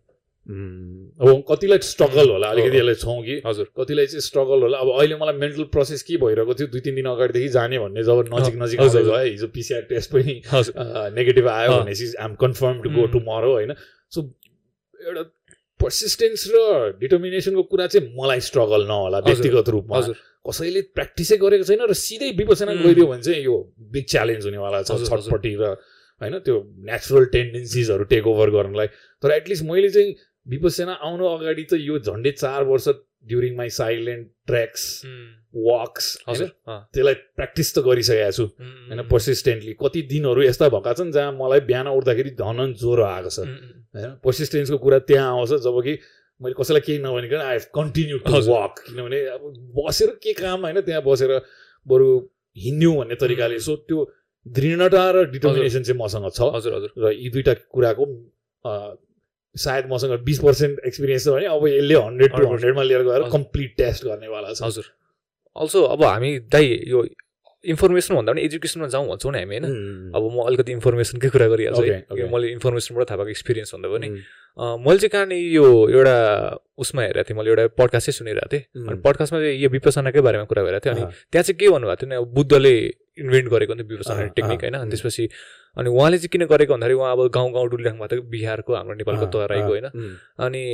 [0.45, 4.89] अब कतिलाई स्ट्रगल होला अलिकति हो। यसलाई छौँ कि हजुर कतिलाई चाहिँ स्ट्रगल होला अब
[5.01, 8.57] अहिले मलाई मेन्टल प्रोसेस के भइरहेको थियो दुई तिन दिन अगाडिदेखि जाने भन्ने जब नजिक
[8.63, 10.35] नजिक। गयो हिजो पिसिआर टेस्ट पनि
[11.17, 13.07] नेगेटिभ आयो। भनेपछि I am confirm to go.
[13.25, 13.73] Tomorrow होइन
[14.13, 14.21] सो
[14.95, 15.23] एउटा
[15.81, 16.59] पर्सिस्टेन्स र
[17.01, 22.31] डिटर्मिनेसनको कुरा चाहिँ मलाई स्ट्रगल नहोला व्यक्तिगत रूपमा हजुर कसैले प्र्याक्टिसै गरेको छैन र सिधै
[22.39, 22.73] विपसना.
[22.85, 23.57] गइदियो भने चाहिँ यो
[23.93, 25.65] बिग च्यालेन्ज हुनेवाला छ। छटपट्टि र
[26.21, 26.57] होइन त्यो
[26.89, 28.89] नेचुरल टेन्डेन्सिजहरू टेक ओभर गर्नलाई
[29.23, 30.11] तर एटलिस्ट मैले चाहिँ
[30.47, 32.89] विपसना आउनु अगाडि त यो झन्डै चार वर्ष
[33.29, 34.83] during my silent tracks
[35.67, 38.45] walks हजुर त्यसलाई प्र्याक्टिस त गरिसकेको छु।
[38.89, 43.39] होइन पर्सिस्टेन्टली कति दिनहरू यस्ता भएका छन् जहाँ मलाई बिहान उठ्दाखेरि धनन ज्वरो आएको छ।
[43.95, 45.95] होइन पर्सिस्टेन्सको कुरा त्यहाँ आउँछ जब कि
[46.41, 48.33] मैले कसैलाई केही नभनिकन I have continue to.
[48.51, 49.43] Walk किनभने अब
[49.79, 51.33] बसेर के काम होइन त्यहाँ बसेर
[51.87, 52.09] बरु
[52.57, 53.99] हिँड्यौँ भन्ने तरिकाले। सो त्यो
[54.47, 58.05] दृढता र डिटर्मिनेसन चाहिँ मसँग छ। हजुर हजुर। र यी दुइटा कुराको
[59.57, 63.29] सायद मसँग बिस पर्सेन्ट एक्सपिरियन्स छ भने अब यसले हन्ड्रेड टु 100% हन्ड्रेडमा लिएर गएर।
[63.33, 64.85] कम्प्लिट टेस्ट गर्नेवाला छ हजुर।
[65.57, 67.07] अल्सो अब हामी दाइ यो
[67.65, 70.13] इन्फर्मेसन भन्दा पनि एजुकेसनमा जाउँ भन्छौँ नि हामी होइन?
[70.15, 74.09] अब म अलिकति इन्फर्मेसनकै कुरा गरिहाल्छु है। मैले इन्फर्मेसनबाट थाहा भएको एक्सपिरियन्स भन्दा पनि।
[74.85, 76.17] मैले चाहिँ कहाँ नि यो एउटा
[76.77, 78.65] उसमा हेरेको थिएँ मैले एउटा पडकास्टै सुनिरहेको थिएँ.
[78.85, 82.09] अनि पडकास्टमा चाहिँ यो विपसनाकै बारेमा कुरा गरिरहेको थियो अनि त्यहाँ चाहिँ के भन्नुभएको थियो
[82.13, 82.75] नि अब बुद्धले
[83.25, 84.75] इन्भेन्ट गरेको नि विपसना टेक्निक होइन?
[84.75, 84.91] अनि.
[84.91, 85.25] त्यसपछि
[85.77, 88.95] अनि उहाँले चाहिँ किन गरेको भन्दाखेरि उहाँ अब गाउँ गाउँ डुलिराख्नु भएको थियो बिहारको हाम्रो
[88.95, 89.87] नेपालको तराईको होइन
[90.39, 90.65] अनि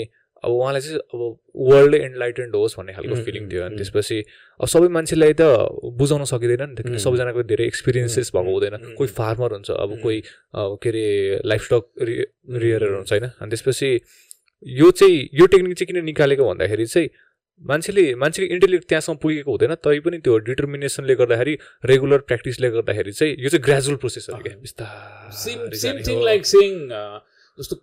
[0.45, 1.21] अब उहाँलाई चाहिँ अब
[1.69, 3.77] वर्ल्डै एन्लाइटेन्ड होस् भन्ने खालको फिलिङ थियो अनि.
[3.77, 4.19] त्यसपछि
[4.61, 5.43] अब सबै मान्छेलाई त
[6.01, 6.97] बुझाउन सकिँदैन नि त किन.
[6.97, 9.91] सबैजनाको धेरै एक्सपिरियन्सेस भएको हुँदैन कोही फार्मर हुन्छ अब.
[10.01, 10.19] कोही
[10.81, 11.05] के अरे
[11.45, 11.85] लाइफ स्टक
[12.57, 12.97] रियरर उम्.
[12.97, 13.91] हुन्छ होइन अनि त्यसपछि
[14.67, 17.09] यो चाहिँ यो टेक्निक चाहिँ किन निकालेको भन्दाखेरि चाहिँ
[17.63, 21.55] मान्छेले मान्छेको इन्टेलेक्ट त्यहाँसम्म पुगेको हुँदैन तै पनि त्यो डिटर्मिनेसनले गर्दाखेरि
[21.91, 26.73] रेगुलर प्र्याक्टिसले गर्दाखेरि चाहिँ यो चाहिँ ग्रेजुअल प्रोसेस हो क्या बिस्तारै सेम थिङ। लाइक सेङ
[27.59, 27.77] जस्तो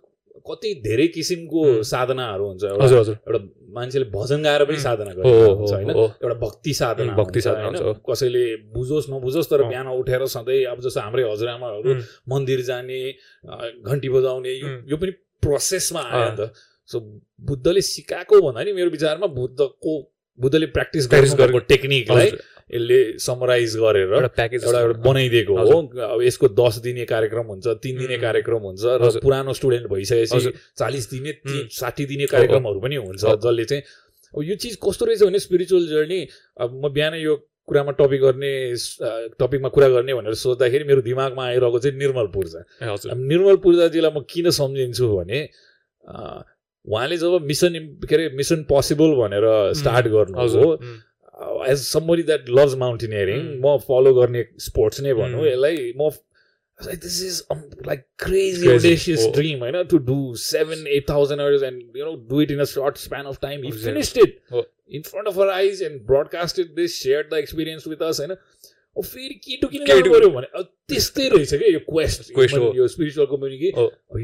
[0.48, 1.62] कति धेरै किसिमको.
[1.84, 3.40] साधनाहरू हुन्छ एउटा हजुर हजुर एउटा
[3.76, 4.78] मान्छेले भजन गाएर पनि.
[4.80, 10.64] साधना हुन्छ होइन एउटा भक्ति साधना भक्ति साधना कसैले बुझोस् नबुझोस् तर। बिहान उठेर सधैँ
[10.72, 11.90] अब जस्तो हाम्रै हजुरआमाहरू
[12.32, 13.00] मन्दिर जाने
[13.84, 14.52] घन्टी बजाउने
[14.90, 15.12] यो पनि
[15.44, 16.50] प्रोसेसमा आयो। नि त
[16.88, 17.00] सो
[17.48, 19.92] बुद्धले सिकाएको भन्दा नि मेरो विचारमा बुद्धको
[20.38, 22.26] बुद्धले प्र्याक्टिस गरेको टेक्निकलाई
[22.68, 27.98] यसले समराइज गरेर प्याकेज एउटा एउटा बनाइदिएको हो। अब यसको दस दिने कार्यक्रम हुन्छ तिन
[27.98, 28.22] दिने उम्.
[28.22, 31.68] कार्यक्रम हुन्छ र। पुरानो स्टुडेन्ट भइसकेपछि। चालिस दिने उम्.
[31.72, 33.82] साठी दिने कार्यक्रमहरू पनि हुन्छ हो। जसले चाहिँ
[34.34, 36.20] अब यो चिज कस्तो रहेछ भने स्पिरिचुअल जर्नी
[36.60, 37.36] अब म बिहानै यो
[37.68, 38.52] कुरामा टपिक गर्ने
[39.40, 42.60] टपिकमा कुरा गर्ने भनेर सोच्दाखेरि मेरो दिमागमा आइरहेको चाहिँ निर्मल पूर्जा
[43.16, 45.40] निर्मल पूर्जाजीलाई म किन सम्झिन्छु भने
[46.88, 47.74] उहाँले जब मिसन
[48.08, 49.44] के अरे मिसन पोसिबल भनेर
[49.80, 53.42] स्टार्ट गर्नु हो as somebody that loves mountaineering.
[53.64, 55.44] म फलो गर्ने स्पोर्ट्स नै भनौँ.
[55.46, 56.10] यसलाई म
[56.78, 57.42] this is
[57.86, 58.72] like crazy Crazy.
[58.74, 59.32] audacious Oh.
[59.34, 62.64] Dream होइन to do seven eight thousand hours and you know do it in a
[62.72, 63.84] short span of time Exactly.
[63.84, 64.62] Finished it Oh.
[64.90, 68.34] In front of our eyes and broadcasted this share the experience with us होइन
[68.96, 72.30] फेरि केटो किन केटो- गर्नु पऱ्यो भने त्यस्तै रहेछ क्या यो क्वेस्ट।
[72.76, 73.68] यो spiritual community.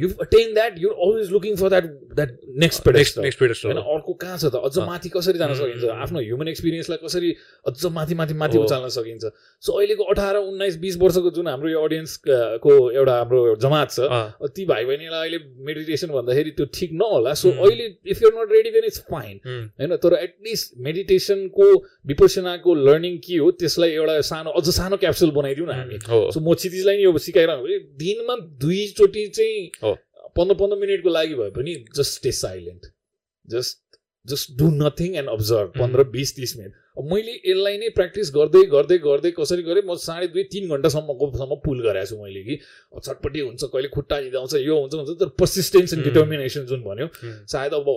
[0.00, 2.31] You attain that you're always looking for that that
[2.62, 6.20] next pedestal next pedestal होइन अर्को कहाँ छ त अझ। माथि कसरी जान सकिन्छ आफ्नो
[6.20, 7.31] ह्युमन एक्सपिरियन्सलाई कसरी
[7.68, 9.24] अझ माथि माथि माथि। उचाल्न सकिन्छ
[9.62, 12.16] सो अहिलेको अठार उन्नाइस बिस वर्षको जुन हाम्रो यो अडियन्स
[12.64, 17.53] को एउटा हाम्रो जमात छ ती भाइ बहिनीलाई अहिले मेडिटेसन भन्दाखेरि त्यो ठिक नहोला सो.
[17.61, 21.68] अहिले if you're not ready then it's fine होइन तर एटलिस्ट मेडिटेसनको
[22.09, 26.53] विपसनाको लर्निङ के हो त्यसलाई एउटा सानो अझ सानो क्याप्सुल बनाइदिउँ न हामी सो म
[26.55, 29.95] क्षितिजलाई नि यो सिकाइरहनु दिनमा दुईचोटि चाहिँ।
[30.37, 32.87] पन्ध्र पन्ध्र मिनटको लागि भए पनि just stay silent
[33.49, 33.79] just
[34.27, 38.62] just do nothing and observe पन्ध्र बिस तिस मिनट अब मैले यसलाई नै प्र्याक्टिस गर्दै
[38.73, 42.55] गर्दै गर्दै कसरी गरेँ म साढे दुई तिन घन्टासम्मकोसम्म पुल गराएको छु मैले कि
[42.95, 46.05] अब छटपट्टि हुन्छ कहिले खुट्टा हिँडाउँछ यो हुन्छ हुन्छ तर पर्सिस्टेन्स एन्ड.
[46.05, 47.09] डिटर्मिनेसन जुन भन्यो
[47.55, 47.90] सायद अब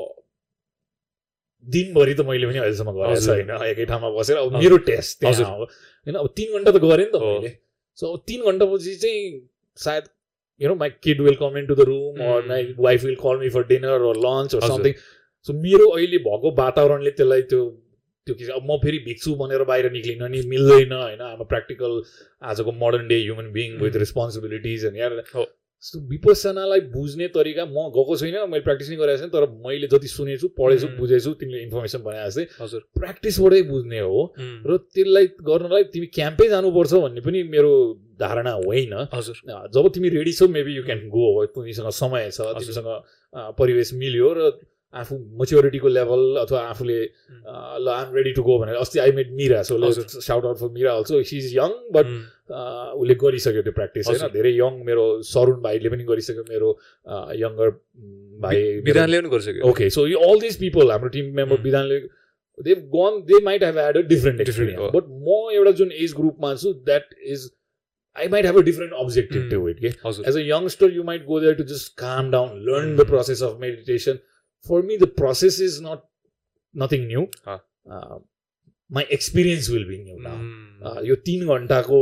[1.65, 6.15] दिनभरि त मैले पनि अहिलेसम्म गरेको। छैन एकै ठाउँमा बसेर अब। मेरो टेस्ट। त्यहाँ होइन
[6.15, 7.51] अब तिन घन्टा त गरेँ नि त। मैले
[7.97, 9.25] सो अब तिन घन्टापछि चाहिँ
[9.77, 10.03] सायद
[10.61, 12.47] you know my kid will come into the room or.
[12.47, 14.67] My wife will call me for dinner or lunch or.
[14.67, 14.93] Something
[15.47, 17.65] so मेरो अहिले भएको वातावरणले त्यसलाई त्यो
[18.27, 22.01] त्यो किसिम अब म फेरि भिक्छु भनेर बाहिर निक्लिन नि मिल्दैन होइन आमा प्र्याक्टिकल
[22.51, 25.21] आजको modern day human being with responsibilities अनि यार
[25.83, 30.47] विपसनालाई बुझ्ने तरिका म गएको छुइनँ मैले प्र्याक्टिस नै गरेको छैन तर मैले जति सुनेछु
[30.57, 36.47] पढेछु बुझेछु तिमीले इन्फर्मेसन भने जस्तै हजुर। प्र्याक्टिसबाटै बुझ्ने हो र त्यसलाई गर्नलाई तिमी क्याम्पै
[36.49, 37.73] जानुपर्छ भन्ने पनि मेरो
[38.19, 39.37] धारणा होइन। हजुर।
[39.69, 42.89] जब तिमी रेडी छौ मेबी यु क्यान गो तिमीसँग समय छ तिमीसँग
[43.61, 44.39] परिवेश मिल्यो र
[44.93, 46.99] आफू मच्योरिटीको लेभल अथवा आफूले
[47.85, 50.93] ल आम रेडी टु गो भनेर अस्ति I made Mira so shout out for Mira
[50.99, 52.13] also she is young but
[53.01, 54.27] उसले गरिसक्यो त्यो प्र्याक्टिस होइन?
[54.37, 56.69] धेरै यङ मेरो सरुण भाइले पनि गरिसक्यो मेरो
[57.41, 57.69] यङ्गर
[58.45, 61.99] भाइ विधानले पनि गरिसक्यो। Okay so you all this people हाम्रो टिम मेम्बर विधानले
[62.69, 66.55] they gone they might have had a different experience but म एउटा जुन एज ग्रुपमा
[66.65, 67.47] छु that is
[68.15, 69.49] I might have a different objective mm.
[69.49, 69.81] to it.
[69.81, 70.21] Okay?
[70.29, 72.95] As a youngster, you might go there to just calm down, learn mm.
[72.99, 74.17] the process of meditation,
[74.69, 75.99] for me the process is not
[76.73, 77.23] nothing new.
[79.19, 80.37] Experience will be new now.
[81.09, 81.99] यो तिन घन्टाको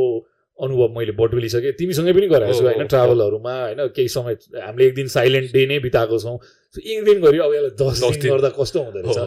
[0.60, 4.34] अनुभव मैले बटुलिसकेँ तिमीसँगै पनि गराएको छु होइन ट्राभलहरूमा होइन केही समय
[4.66, 6.38] हामीले एक दिन साइलेन्ट डे नै बिताएको छौँ।
[6.80, 9.20] एक दिन गऱ्यो अब यसलाई दस दिन गर्दा कस्तो हुँदो रहेछ?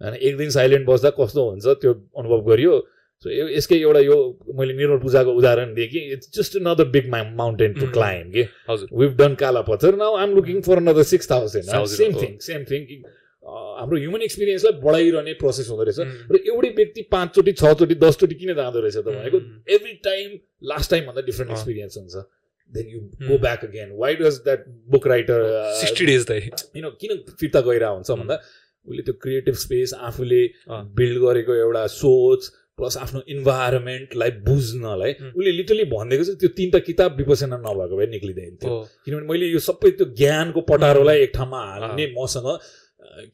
[0.00, 2.72] होइन एक दिन साइलेन्ट बस्दा कस्तो हुन्छ त्यो अनुभव गरियो।
[3.24, 4.16] सो यसकै एउटा यो
[4.58, 8.44] मैले निर्मल पूजाको उदाहरण दिएँ कि it's just another big mountain to climb कि?
[8.68, 12.64] हजुर। We've done Kala Patthar now I'm looking for another six thousand same thing same
[12.70, 12.86] thing
[13.80, 16.00] हाम्रो ह्युमन एक्सपिरियन्सलाई बढाइरहने प्रोसेस हुँदो रहेछ।
[16.32, 19.38] र एउटै व्यक्ति पाँचचोटि छचोटि दसचोटि किन जाँदो रहेछ त भनेको
[19.76, 20.38] एभ्री टाइम
[20.72, 22.24] लास्ट टाइम भन्दा डिफ्रेन्ट एक्सपिरियन्स हुन्छ।
[22.72, 24.64] Then you go back again why does that
[24.96, 25.44] book writer
[25.82, 28.40] sixty days किन किन फिर्ता गइरहेको हुन्छ भन्दा
[28.88, 30.42] उसले त्यो क्रिएटिभ स्पेस आफूले
[30.96, 32.50] बिल्ड गरेको एउटा सोच
[32.80, 38.54] प्लस आफ्नो इन्भाइरोमेन्टलाई बुझ्नलाई उसले लिटरली भनिदिएको छ त्यो तिनवटा किताब विपसना नभएको भए निक्लिँदैन
[38.60, 42.48] थियो। किनभने मैले यो सबै त्यो ज्ञानको पटारोलाई एक ठाउँमा हाल्ने मसँग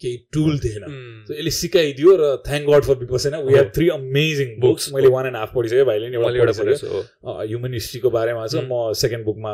[0.00, 0.84] केही टुल थिएन।
[1.30, 5.36] यसले सिकाइदियो र thank God for Vipassana we have three amazing books मैले वान एन्ड
[5.36, 6.52] हाफ पढिसकेँ भाइले नि एउटा
[7.42, 9.52] ह्युमन हिस्ट्रीको बारेमा छ। म सेकेन्ड बुकमा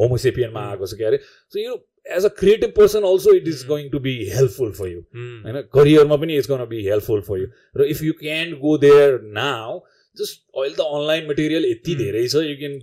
[0.00, 1.18] होमोसेपियनमा आएको छु क्यारे।
[1.52, 1.74] सो यो
[2.06, 6.16] as a creative person also it is going to be helpful for you होइन करियरमा
[6.24, 9.78] पनि it's gonna be helpful for you र if you can go there now
[10.16, 12.80] just अहिले त अनलाइन मटेरियल यति धेरै छ you can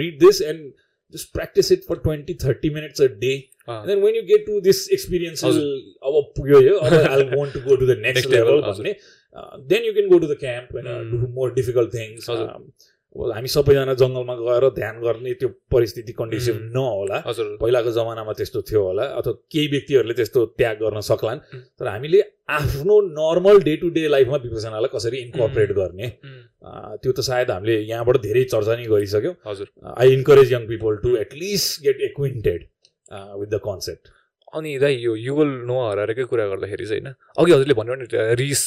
[0.00, 0.72] read this and
[1.12, 3.80] just practice it for 20 30 minutes a day uh.
[3.80, 7.62] and then when you get to this experience अब पुग्यो यो अब I'll want to
[7.68, 8.94] go to the next, next level भन्ने
[9.36, 12.68] uh, then you can go to the camp and uh, do more difficult things um,
[13.16, 17.18] हामी सबैजना जङ्गलमा गएर ध्यान गर्ने त्यो परिस्थिति कन्डिसन नहोला।
[17.62, 21.40] पहिलाको जमानामा त्यस्तो थियो होला अथवा केही व्यक्तिहरूले त्यस्तो त्याग गर्न सक्लान्।
[21.78, 22.20] तर हामीले
[22.58, 26.08] आफ्नो नर्मल डे टु डे लाइफमा विपसनालाई कसरी इन्कर्पोरेट गर्ने?
[27.02, 31.16] त्यो त सायद हामीले यहाँबाट धेरै चर्चा नै गरिसक्यौँ। हजुर। I encourage young people to
[31.16, 32.60] at least get acquainted
[33.40, 34.04] with the concept
[34.56, 38.06] अनि दाइ यो युगल नो हराएकै कुरा गर्दाखेरि चाहिँ होइन अघि हजुरले भन्यो नि
[38.40, 38.62] रिस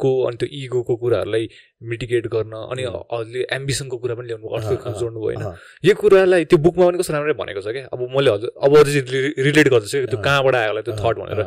[0.00, 1.48] को अनि त्यो इगोको कुराहरूलाई
[1.90, 5.42] मिटिगेट गर्न अनि हजुरले एम्बिसनको कुरा पनि ल्याउनु अर्को जोड्नु होइन
[5.84, 7.86] यो कुरालाई त्यो बुकमा पनि कस्तो राम्ररी भनेको छ क्या?
[7.92, 9.00] अब मैले हजुर अब अझै
[9.48, 11.40] रिलेट गर्दैछु त्यो कहाँबाट आयो होला त्यो थट भनेर।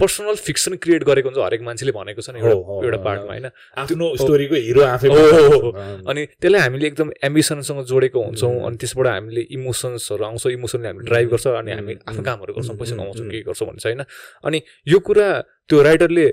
[0.00, 2.56] पर्सनल फिक्सन क्रिएट गरेको हुन्छ हरेक मान्छेले भनेको छ नि एउटा
[2.88, 3.46] एउटा पार्टमा होइन?
[3.82, 10.24] आफ्नो स्टोरीको हिरो आफै अनि त्यसलाई हामीले एकदम एम्बिसनसँग जोडेको हुन्छौँ अनि त्यसबाट हामीले इमोसन्सहरू
[10.24, 13.84] आउँछ इमोसनले हामीले ड्राइभ गर्छ अनि हामी आफ्नो कामहरू गर्छौँ पैसा कमाउँछौँ के गर्छौँ भन्छ
[13.86, 14.00] होइन?
[14.44, 15.28] अनि यो कुरा
[15.68, 16.26] त्यो राइटरले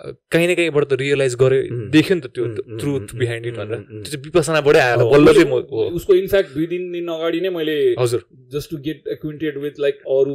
[0.00, 1.58] काहीँ न काहीँबाट त रियलाइज गरे
[1.92, 2.44] देख्यो नि त त्यो
[2.80, 5.60] ट्रुथ बिहाइन्ड इट भनेर। त्यो चाहिँ विपसनाबाटै आएर बल्ल चाहिँ म
[5.96, 10.00] उसको इन्फ्याक्ट दुई तिन दिन अगाडि नै मैले हजुर। Just to get acquainted with like
[10.16, 10.34] अरू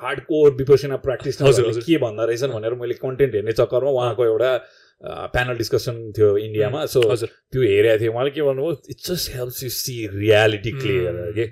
[0.00, 4.50] हार्ड कोर विपसना प्र्याक्टिस हजुर के भन्दा रहेछन् भनेर मैले कन्टेन्ट हेर्ने चक्करमा उहाँको एउटा
[5.34, 9.62] प्यानल डिस्कसन थियो इन्डियामा सो हजुर। त्यो हेरेको थिएँ उहाँले के भन्नुभयो it's just helps
[9.64, 11.46] you see reality clear के?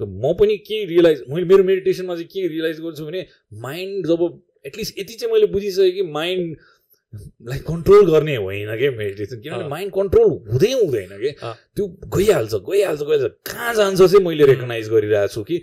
[0.00, 3.26] सो म पनि के रियलाइज मैले मेरो मेडिटेसनमा चाहिँ के रियलाइज गर्छु भने
[3.64, 4.20] माइन्ड जब
[4.66, 6.56] एटलिस्ट यति चाहिँ मैले बुझिसकेँ कि माइन्ड
[7.12, 11.30] लाइक कन्ट्रोल गर्ने होइन क्या मेडिटेसन किनभने माइन्ड कन्ट्रोल हुँदै हुँदैन कि?
[11.76, 15.62] त्यो गइहाल्छ गइहाल्छ गइहाल्छ। कहाँ जान्छ चाहिँ मैले रेकगनाइज गरिरहेको छु कि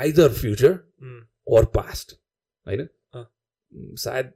[0.00, 0.72] आइदर फ्युचर
[1.58, 2.12] अर पास्ट
[2.66, 2.88] होइन?
[3.96, 4.32] सायद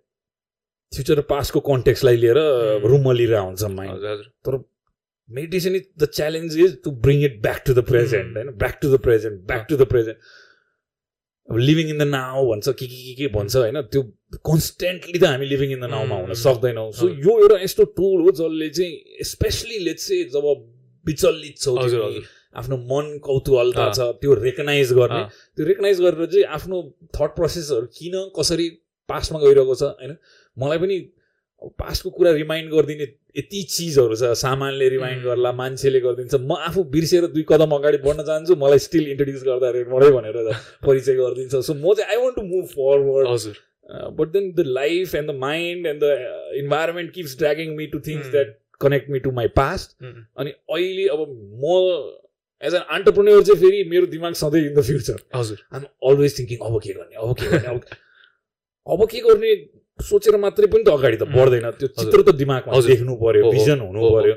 [0.92, 2.38] फ्युचर र पास्टको कन्टेक्सलाई लिएर
[2.84, 4.58] रुममा लिएर हुन्छ माइन्ड तर
[5.28, 8.50] meditation is the challenge is to bring it back to the present होइन?
[8.62, 10.18] Back to the present back to the present
[11.48, 13.80] अब लिभिङ इन द नाउ भन्छ के के के के भन्छ होइन?
[13.82, 14.02] त्यो
[14.40, 18.32] कन्सटेन्टली त हामी लिभिङ इन द नाउमा हुन सक्दैनौँ सो यो एउटा यस्तो टुल हो
[18.34, 20.46] जसले चाहिँ स्पेसली लेट्स चाहिँ जब
[21.06, 21.76] विचलित छौ
[22.54, 25.22] आफ्नो मन कौतुहलता छ त्यो रेकनाइज गर्ने
[25.56, 26.82] त्यो रेकनाइज गरेर चाहिँ आफ्नो
[27.14, 28.68] थट प्रोसेसहरू किन कसरी
[29.08, 30.16] पास्टमा गइरहेको छ होइन
[30.56, 30.98] मलाई पनि
[31.78, 37.26] पास्टको कुरा रिमाइन्ड गरिदिने यति चिजहरू छ सामानले रिमाइन्ड गर्ला मान्छेले गरिदिन्छ म आफू बिर्सेर
[37.34, 40.38] दुई कदम अगाडि बढ्न चाहन्छु मलाई स्टिल इन्ट्रोड्युस गर्दाखेरि मरै भनेर
[40.86, 43.60] परिचय गरिदिन्छ सो म चाहिँ I want to move forward हजुर
[44.18, 48.22] but then the life and the mind and the environment keeps dragging me to things
[48.24, 48.32] Hmm.
[48.32, 51.24] That connect me to my past अनि अहिले अब
[51.62, 51.74] म
[52.62, 56.58] एज एन अन्टरप्रेन्योर चाहिँ फेरि मेरो दिमाग सधैँ इन द फ्युचर हजुर। आइम अलवेज थिङ्किङ
[56.68, 57.80] अब के गर्ने अब के गर्ने
[58.86, 59.54] अब के गर्ने
[59.98, 61.34] सोचेर मात्रै पनि त अगाडि त Mm.
[61.36, 64.34] बढ्दैन। त्यो चित्र त दिमागमा। देख्नु पर्यो भिजन हुनु। पर्यो।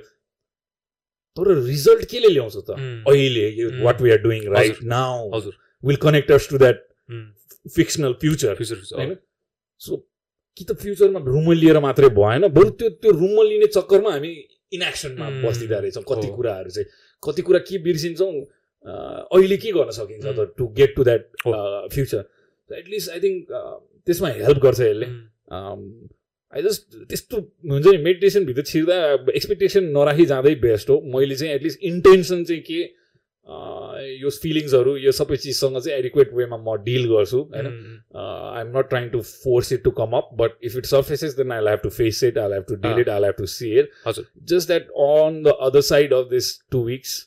[1.37, 2.69] तर रिजल्ट केले ल्याउँछ त?
[2.69, 3.83] उम्, अहिले Mm.
[3.85, 5.39] What we are doing right now
[5.83, 6.83] will connect us to that
[7.75, 8.55] fictional future
[8.95, 9.15] होइन
[9.79, 9.97] सो
[10.57, 14.31] कि त फ्युचरमा रुमल लिएर मात्रै भएन बरु त्यो त्यो रुमल लिने चक्करमा हामी
[14.73, 15.25] इनएक्सनमा.
[15.43, 16.87] बस्दिँदो रहेछौँ कति। कुराहरू चाहिँ
[17.23, 18.33] कति कुरा के बिर्सिन्छौँ
[19.33, 21.21] अहिले के गर्न सकिन्छ त to get to that.
[21.93, 22.23] Future
[22.69, 23.47] at least I think
[24.07, 25.07] त्यसमा हेल्प गर्छ यसले
[26.53, 27.37] आई जस्ट त्यस्तो
[27.71, 28.97] हुन्छ नि मेडिटेसनभित्र छिर्दा
[29.35, 32.79] एक्सपेक्टेसन नराखी जाँदै बेस्ट हो मैले चाहिँ एटलिस्ट इन्टेन्सन चाहिँ के
[33.45, 37.67] यो फिलिङ्सहरू यो सबै चिजसँग चाहिँ एडिक्वेट वेमा म डिल गर्छु होइन?
[38.15, 41.51] I am not trying to force it to come up but if it surfaces then
[41.51, 43.91] I have to face it I have to deal it I have to see it
[44.07, 47.19] हजुर। Just that on the other side of this two weeks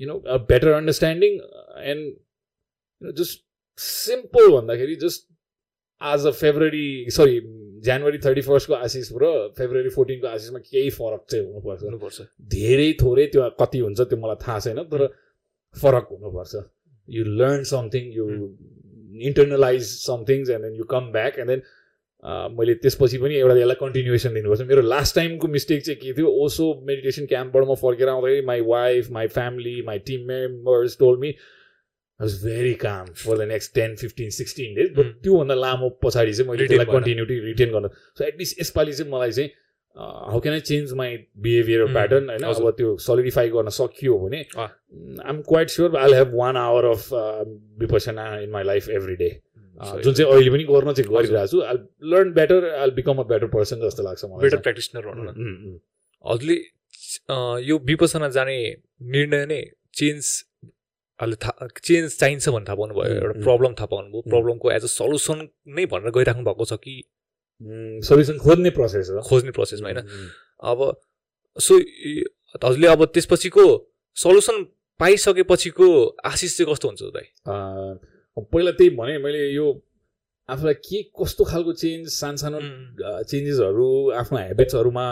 [0.00, 1.40] you know a better understanding
[1.90, 3.44] and just
[3.78, 5.28] simple भन्दाखेरि just
[6.00, 7.40] as a February sorry
[7.84, 9.24] January thirty फर्स्टको आशिष र
[9.58, 12.18] February फोर्टिनको आशिषमा केही फरक चाहिँ हुनुपर्छ। हुनुपर्छ।
[12.54, 15.06] धेरै थोरै त्यो कति हुन्छ त्यो मलाई थाहा छैन तर
[15.76, 16.54] फरक हुनुपर्छ।
[17.08, 18.26] You learn something you
[19.28, 21.62] internalize somethings and then you come back and then
[22.58, 26.64] मैले त्यसपछि पनि एउटा यसलाई कन्टिन्युएसन दिनुपर्छ मेरो लास्ट टाइमको मिस्टेक चाहिँ के थियो ओसो
[26.86, 31.30] मेडिटेसन क्याम्पबाट म फर्केर आउँदाखेरि my wife my family my team members told me
[32.20, 35.06] was very calm for the next ten fifteen sixteen days but.
[35.22, 39.50] त्योभन्दा लामो पछाडि चाहिँ मैले त्यसलाई। कन्टिन्युटी रिटेन गर्न सो एटलिस्ट यसपालि चाहिँ मलाई चाहिँ
[39.96, 44.68] how can I change my behaviour pattern होइन। अब त्यो सोलिडिफाई गर्न सकियो भने Ah.
[45.24, 47.08] I'm quite sure I have one hour of
[47.80, 49.28] Vipassana in my life every day.
[50.02, 51.76] जुन चाहिँ अहिले पनि गर्न चाहिँ गरिरहेको छु I
[52.12, 55.02] learn better I become a better person जस्तो लाग्छ मलाई बेटर। प्र्याक्टिसनर
[56.24, 56.56] हजुरले
[57.64, 58.58] यो विपसना जाने
[59.14, 59.60] निर्णय नै
[59.94, 60.24] चेन्ज
[61.20, 65.38] अहिले थाहा चेन्ज चाहिन्छ भनेर थाहा पाउनुभयो एउटा। प्रब्लम थाहा पाउनुभयो। प्रब्लमको एज अ सल्युसन
[65.76, 66.94] नै भनेर गइराख्नु भएको छ कि?
[68.08, 70.00] सल्युसन खोज्ने प्रोसेस हो। खोज्ने प्रोसेसमा होइन?
[70.60, 70.78] अब
[71.56, 71.74] सो
[72.64, 73.64] हजुरले अब त्यसपछिको
[74.16, 74.62] सल्युसन
[75.00, 75.88] पाइसकेपछिको
[76.24, 77.26] आशिष चाहिँ कस्तो हुन्छ दाइ?
[78.36, 79.66] पहिला त्यही भने मैले यो
[80.48, 82.60] आफूलाई के कस्तो खालको चेन्ज सानसानो
[83.24, 83.88] चेन्जेसहरू
[84.20, 85.06] आफ्नो हेबिट्सहरूमा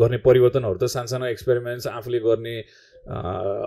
[0.00, 2.56] गर्ने परिवर्तनहरू त सानसानो एक्सपेरिमेन्ट्स आफूले गर्ने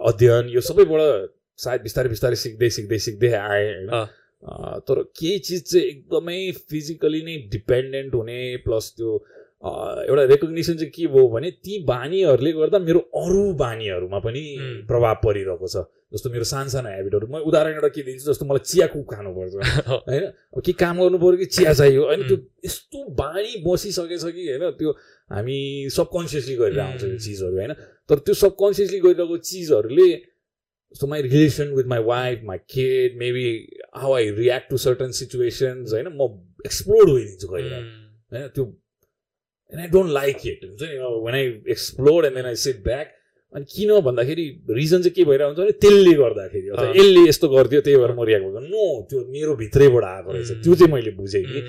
[0.05, 4.07] अध्ययन यो सबैबाट सायद बिस्तारै बिस्तारै सिक्दै सिक्दै सिक्दै आएँ होइन?
[4.87, 9.11] तर केही चिज चाहिँ एकदमै फिजिकली नै डिपेन्डेन्ट हुने प्लस त्यो
[10.09, 14.43] एउटा रेकग्नेसन चाहिँ के भयो भने ती बानीहरूले गर्दा मेरो अरू बानीहरूमा पनि.
[14.87, 18.87] प्रभाव परिरहेको छ। जस्तो मेरो सानसानो हेबिटहरू म उदाहरण एउटा के दिन्छु जस्तो मलाई चिया
[18.95, 19.53] कुक खानुपर्छ
[20.09, 20.23] होइन?
[20.55, 22.05] अब के काम गर्नु पऱ्यो कि चिया चाहियो?
[22.07, 24.63] होइन त्यो यस्तो बानी बसिसकेछ कि होइन?
[24.79, 24.89] त्यो
[25.31, 25.59] हामी
[25.91, 27.17] सबकन्सियसली गरेर आउँछ यो.
[27.19, 27.73] चिजहरू होइन?
[28.09, 30.09] तर त्यो सबकन्सियसली गरिरहेको चिजहरूले
[30.93, 33.45] जस्तो my relation with my wife my kid maybe
[33.95, 36.29] how I react to certain situations होइन म
[36.65, 38.65] एक्सप्लोर भइदिन्छु कहिले होइन त्यो
[39.71, 41.47] and I don't like it हुन्छ नि when I
[41.77, 43.15] explore and then I sit back
[43.53, 47.81] अनि किन भन्दाखेरि रिजन चाहिँ के भइरहेको हुन्छ भने त्यसले गर्दाखेरि अथवा। यसले यस्तो गरिदियो
[47.81, 50.51] त्यही भएर म रियाक्ट गर्छु नो त्यो मेरो भित्रैबाट आएको रहेछ.
[50.63, 51.61] त्यो चाहिँ मैले बुझेँ कि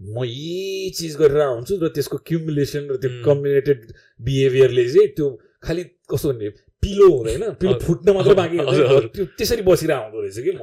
[0.00, 3.10] म यही चिज गरेर आउँछु र त्यसको क्युमुलेसन र त्यो.
[3.24, 3.78] कम्बिनेटेड
[4.20, 5.28] बिहेभियरले चाहिँ त्यो
[5.64, 6.50] खालि कस्तो भन्ने
[6.82, 10.60] पिलो हुँदैन पिलो। फुट्न मात्र बाँकी हुन्छ। त्यो त्यसरी बसिरहेको आउँदो रहेछ कि म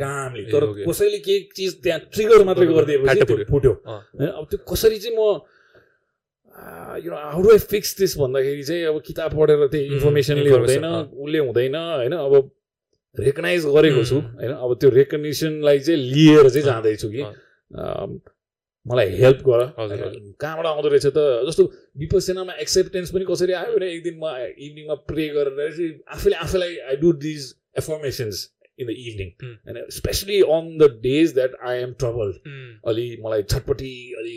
[0.00, 5.16] कामले तर। कसैले केही चिज त्यहाँ ट्रिगर मात्रै गरिदिएपछि त्यो फुट्यो अब त्यो कसरी चाहिँ
[5.16, 5.20] म
[7.04, 10.50] you know how do I fix this भन्दाखेरि चाहिँ अब किताब पढेर त्यही उम्, इन्फर्मेसनले
[10.50, 12.32] हुँदैन। उसले हुँदैन होइन अब
[13.16, 14.16] रेकगनाइज गरेको छु.
[14.16, 17.22] होइन अब त्यो रेकग्नेसनलाई चाहिँ लिएर चाहिँ जाँदैछु कि
[18.86, 19.60] मलाई हेल्प गर?
[20.40, 21.64] कहाँबाट आउँदो रहेछ त जस्तो
[21.98, 26.76] विपसेनामा एक्सेप्टेन्स पनि कसरी आयो भने एक दिन म इभिनिङमा प्रे गरेर चाहिँ आफूले आफूलाई
[26.90, 28.36] I do these affirmations
[28.78, 29.28] in the evening.
[29.66, 32.34] होइन especially on the days that I am trouble
[32.90, 34.36] अलि मलाई छटपट्टि अलि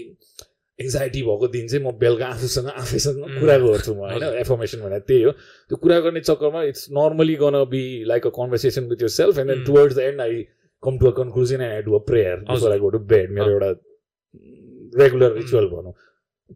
[0.79, 3.17] एङ्जाइटी भएको दिन चाहिँ म बेलुका आफूसँग आफैसँग.
[3.39, 7.55] कुरा गर्छु म होइन। एफर्मेसन भनेर त्यही हो त्यो कुरा गर्ने चक्करमा it's normally gonna
[7.69, 9.63] be like a conversation with your self and then.
[9.65, 10.41] Towards the end I
[10.83, 12.35] come to a conclusion and I do a prayer.
[12.49, 13.71] I go to bed मेरो। एउटा
[14.97, 15.33] रेगुलर.
[15.35, 15.93] रिचुअल भनौँ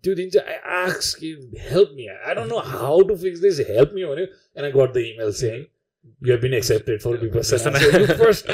[0.04, 1.30] त्यो दिन चाहिँ I आक्स कि
[1.70, 4.94] help me I don't know how to fix this help me भन्यो and I got
[4.94, 8.46] the email saying you have been accepted for because first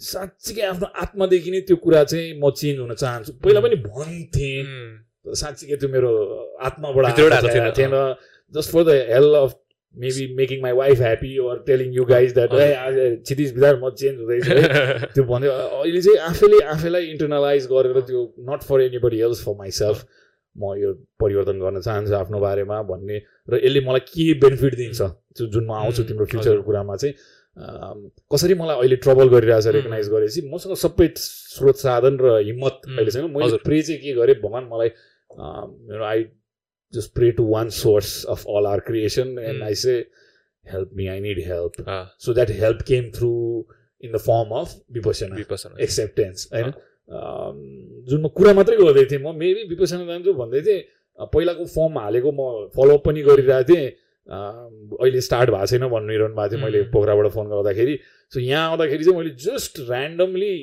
[0.00, 4.62] साँच्चीकै आफ्नो आत्मादेखि नै त्यो कुरा चाहिँ म चेन्ज हुन चाहन्छु। पहिला पनि भन्थेँ।
[5.24, 6.10] तर साँच्चीकै त्यो मेरो
[6.66, 7.18] आत्माबाट
[7.78, 7.94] थिएन।
[8.54, 9.52] Just for the help of
[10.04, 12.50] maybe making my wife happy or telling you guys that
[13.22, 15.08] क्षितिज बिदा म चेन्ज हुँदैछु है?
[15.14, 20.04] त्यो भन्यो अहिले चाहिँ आफैले आफैलाई इन्टरनलाइज गरेर त्यो not for anybody else for myself
[20.56, 20.92] म यो
[21.22, 23.18] परिवर्तन गर्न चाहन्छु आफ्नो बारेमा भन्ने।
[23.50, 25.10] र यसले मलाई के बेनिफिट दिन्छ?
[25.34, 27.14] त्यो जुन म आउँछु तिम्रो फ्युचरको कुरामा चाहिँ
[28.32, 33.30] कसरी मलाई अहिले ट्रबल गरिरहेछ रेकगनाइज गरेपछि मसँग सबै स्रोत साधन र हिम्मत अहिले छैन
[33.34, 34.90] मैले प्रे चाहिँ के गरेँ भगवान् मलाई
[35.38, 36.22] मेरो I
[36.92, 39.66] just pray to one source of all our creation and mm.
[39.66, 40.06] I say,
[40.64, 41.76] help me, I need help.
[41.86, 42.10] Ah.
[42.18, 43.66] So that help came through
[44.00, 45.78] in the form of vipassana, vipassana.
[45.80, 46.72] acceptance होइन
[48.10, 50.82] जुन म कुरा मात्रै गर्दै थिएँ म maybe vipassana जान्छु भन्दै थिएँ
[51.34, 52.42] पहिलाको फर्म हालेको म
[52.76, 53.86] फलोअप पनि गरिरहेको थिएँ
[54.28, 57.94] अहिले स्टार्ट भएको छैन भनिरहनु भएको थियो मैले पोखराबाट फोन गर्दाखेरि
[58.32, 60.54] सो यहाँ आउँदाखेरि चाहिँ मैले जस्ट ऱ्यान्डमली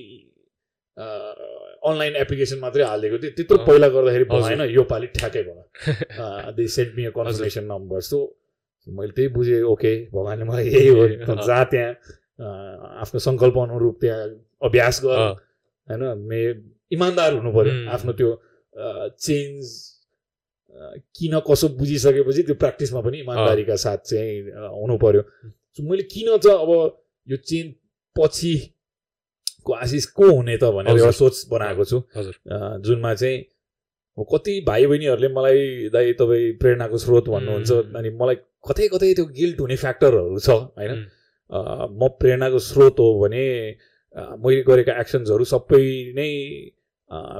[1.85, 6.91] अनलाइन एप्लिकेसन मात्रै हालिदिएको थिएँ त्यत्रो पहिला गर्दाखेरि भएन यो पालि ठ्याक्कै भयो। They sent
[6.95, 8.19] me confirmation number so
[8.87, 11.93] मैले त्यही बुझेँ ओके भगवान्ले मलाई यही हो जा त्यहाँ।
[13.01, 14.21] आफ्नो सङ्कल्प अनुरूप त्यहाँ
[14.67, 15.17] अभ्यास गर।
[15.87, 16.39] होइन मे
[16.91, 18.29] इमान्दार हुनु पऱ्यो आफ्नो त्यो
[19.25, 19.65] चेन्ज
[21.15, 24.31] किन कसो बुझिसकेपछि त्यो प्र्याक्टिसमा पनि इमान्दारीका साथ चाहिँ
[24.81, 25.21] हुनु पऱ्यो
[25.75, 26.71] सो मैले किन चाहिँ अब
[27.27, 27.73] यो चेन्ज
[28.15, 28.53] पछि
[29.73, 32.01] आशिष को हुने त भनेर एउटा सोच बनाएको छु।
[32.85, 33.43] जुनमा चाहिँ
[34.17, 38.35] कति भाइ बहिनीहरूले मलाई दाइ तपाईँ प्रेरणाको स्रोत भन्नुहुन्छ अनि मलाई
[38.69, 40.93] कतै कतै त्यो गिल्ट हुने फ्याक्टरहरू छ होइन?
[41.91, 43.43] म प्रेरणाको स्रोत हो भने
[44.15, 45.83] मैले गरेका एक्सन्सहरू सबै
[46.15, 46.29] नै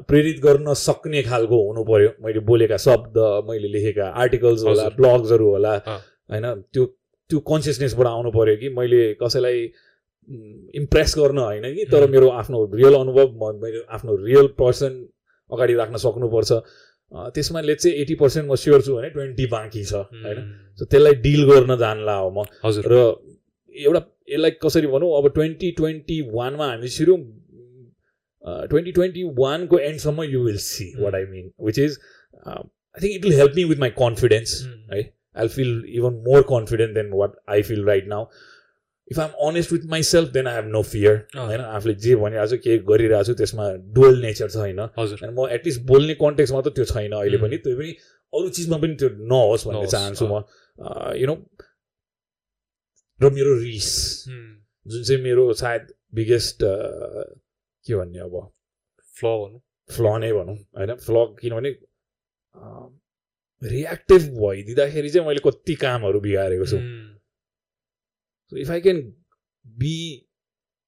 [0.08, 3.18] प्रेरित गर्न सक्ने खालको हुनु पर्यो। मैले बोलेका शब्द
[3.48, 6.46] मैले लेखेका आर्टिकल्स होला ब्लग्सहरू होला होइन?
[6.74, 6.86] त्यो
[7.30, 9.60] त्यो कन्सियसनेसबाट आउनु पऱ्यो कि मैले कसैलाई
[10.76, 11.86] इम्प्रेस गर्न होइन कि?
[11.92, 13.28] तर मेरो आफ्नो रियल अनुभव
[13.64, 14.92] मैले आफ्नो रियल पर्सन
[15.50, 16.52] अगाडि राख्न सक्नुपर्छ।
[17.36, 20.40] त्यसमा ले चाहिँ एटी पर्सेन्ट म स्योर छु भने ट्वेन्टी बाँकी छ होइन?
[20.80, 22.96] सो त्यसलाई डिल गर्न जानला हो म। हजुर। र
[23.76, 27.18] एउटा यसलाई कसरी भनौँ अब ट्वेन्टी ट्वेन्टी वानमा हामी छिरौँ
[28.70, 31.98] ट्वेन्टी ट्वेन्टी वानको एन्डसम्म you will see what I mean which is
[32.48, 34.62] I think it will help me with my confidence
[34.94, 35.02] है?
[35.38, 38.26] I feel even more confident than what I feel right now
[39.12, 42.58] if I'm honest with myself then I have no fear होइन आफूले जे भनिरहेको छु
[42.64, 46.86] के गरिरहेको छु त्यसमा डुवल नेचर छ होइन। हजुर। म एटलिस्ट बोल्ने कन्टेक्समा त त्यो
[46.94, 47.92] छैन अहिले पनि। त्यो पनि
[48.34, 50.44] अरू चिजमा पनि त्यो नहोस् भन्ने चाहन्छु म।
[51.22, 51.36] यु नो
[53.20, 53.92] र मेरो रिस
[54.26, 58.36] जुन चाहिँ मेरो सायद बिगेस्ट के भन्ने अब?
[59.16, 61.70] फ्ल भनौँ। फ्ल नै भनौँ होइन। फ्ल किनभने
[63.62, 66.78] रियाक्टिभ भइदिँदाखेरि चाहिँ मैले कति कामहरू बिगारेको छु।
[68.52, 69.14] So if I can
[69.78, 70.28] be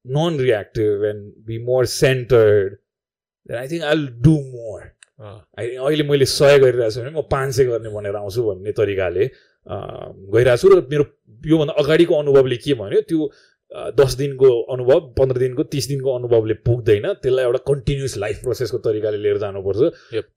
[0.06, 2.78] non-reactive and be more centered,
[3.46, 4.94] then I think I'll do more.
[5.20, 9.26] अहिले मैले सय गरिरहेको छु भने म पाँच सय गर्ने भनेर आउँछु भन्ने तरिकाले
[10.34, 11.06] गइरहेको छु र मेरो
[11.54, 13.30] योभन्दा अगाडिको अनुभवले के भन्यो त्यो
[13.98, 19.18] दस दिनको अनुभव पन्ध्र दिनको तिस दिनको अनुभवले पुग्दैन त्यसलाई एउटा कन्टिन्युस लाइफ प्रोसेसको तरिकाले
[19.26, 19.82] लिएर जानुपर्छ।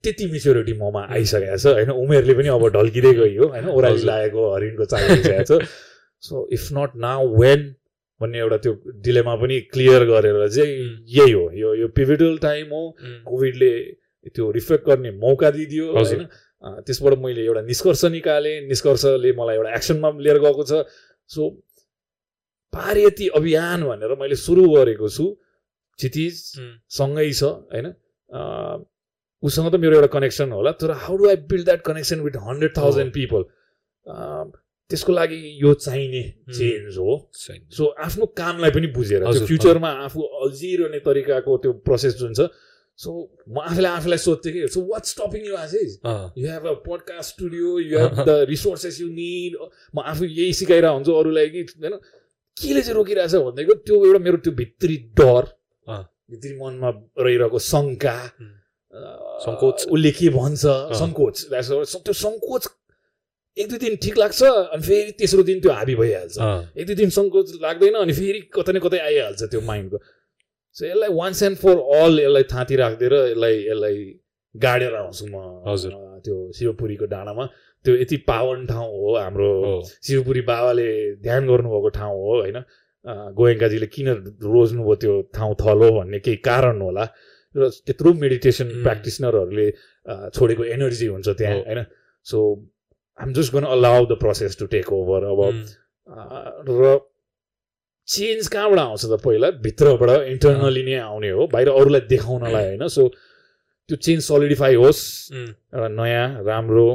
[0.03, 1.89] त्यति मेच्योरिटी ममा आइसकेको छ होइन?
[2.01, 3.69] उमेरले पनि अब ढल्किँदै गयो होइन?
[3.77, 5.61] ओह्राली लागेको हरिणको चाहिसकेको छ।
[6.23, 7.63] So if not now when
[8.21, 8.73] भन्ने एउटा त्यो
[9.05, 10.73] डिलेमा पनि क्लियर गरेर चाहिँ
[11.09, 12.83] यही हो। यो यो पिभिटल टाइम हो।
[13.25, 13.71] कोभिडले
[14.35, 16.21] त्यो रिफ्लेक्ट गर्ने मौका दिइदियो होइन?
[16.85, 20.85] त्यसबाट मैले एउटा निष्कर्ष निकालेँ। निष्कर्षले मलाई एउटा एक्सनमा लिएर गएको छ।
[21.29, 21.49] सो
[22.73, 25.25] पार्यती अभियान भनेर मैले सुरु गरेको छु।
[25.99, 26.35] क्षितिज
[26.97, 27.87] सँगै छ होइन?
[29.43, 32.77] उसँग त मेरो एउटा कनेक्सन होला। तर how do I build that connection with hundred
[32.77, 33.41] thousand people
[34.91, 36.23] त्यसको लागि यो चाहिने
[36.57, 37.11] चेन्ज हो।
[37.77, 42.51] सो आफ्नो कामलाई पनि बुझेर त्यो फ्युचरमा आफू अल्झिरहने तरिकाको त्यो प्रोसेस जुन छ।
[42.99, 43.09] सो
[43.49, 45.91] म आफूलाई आफूलाई सोध्थेँ कि so what stopping you Ashish
[46.37, 49.55] you have a podcast studio you have the resources you need
[49.95, 51.95] म आफू यही सिकाइरहेको हुन्छु अरूलाई कि होइन?
[52.57, 55.43] केले चाहिँ रोकिरहेछ भनेको त्यो एउटा मेरो त्यो भित्री डर
[56.31, 56.89] भित्री मनमा
[57.25, 58.17] रहिरहेको शङ्का
[59.45, 60.63] सङ्कोच। उसले के भन्छ?
[60.99, 62.63] सङ्कोच। त्यो सङ्कोच
[63.57, 66.35] एक दुई दिन ठिक लाग्छ अनि फेरि तेस्रो दिन त्यो हाबी भइहाल्छ।
[66.79, 69.97] एक दुई दिन सङ्कोच लाग्दैन अनि फेरि कतै न कतै आइहाल्छ त्यो माइन्डको।
[70.75, 73.97] सो यसलाई वान्स एन्ड फर अल यसलाई थाँती राखिदिएर यसलाई यसलाई
[74.55, 75.35] गाडेर आउँछु म
[75.67, 75.91] हजुर।
[76.23, 77.45] त्यो शिवपुरीको डाँडामा।
[77.85, 79.51] त्यो यति पावन ठाउँ हो हाम्रो
[79.83, 80.87] शिवपुरी बाबाले
[81.19, 82.57] ध्यान गर्नुभएको ठाउँ हो होइन?
[83.35, 84.07] गोयङ्काजीले किन
[84.39, 87.05] रोज्नुभयो त्यो ठाउँ थलो भन्ने केही कारण होला।
[87.55, 89.67] र त्यत्रो मेडिटेसन प्र्याक्टिसनरहरूले
[90.35, 91.79] छोडेको एनर्जी हुन्छ त्यहाँ होइन?
[92.25, 92.37] So
[93.19, 95.41] I'm just gonna allow the process to take over अब
[96.71, 96.97] र
[98.07, 103.07] चेन्ज कहाँबाट आउँछ त पहिला भित्रबाट इन्टर्नली नै आउने हो बाहिर अरूलाई देखाउनलाई होइन सो
[103.09, 105.01] त्यो चेन्ज सलिडिफाई होस्
[105.33, 106.87] एउटा नयाँ राम्रो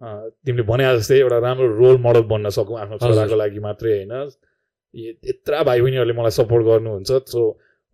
[0.00, 4.14] तिमीले भने जस्तै एउटा राम्रो रोल मोडल बन्न सकौँ आफ्नो। छोराको लागि मात्रै होइन
[5.28, 7.42] यत्र भाइ बहिनीहरूले मलाई सपोर्ट गर्नुहुन्छ सो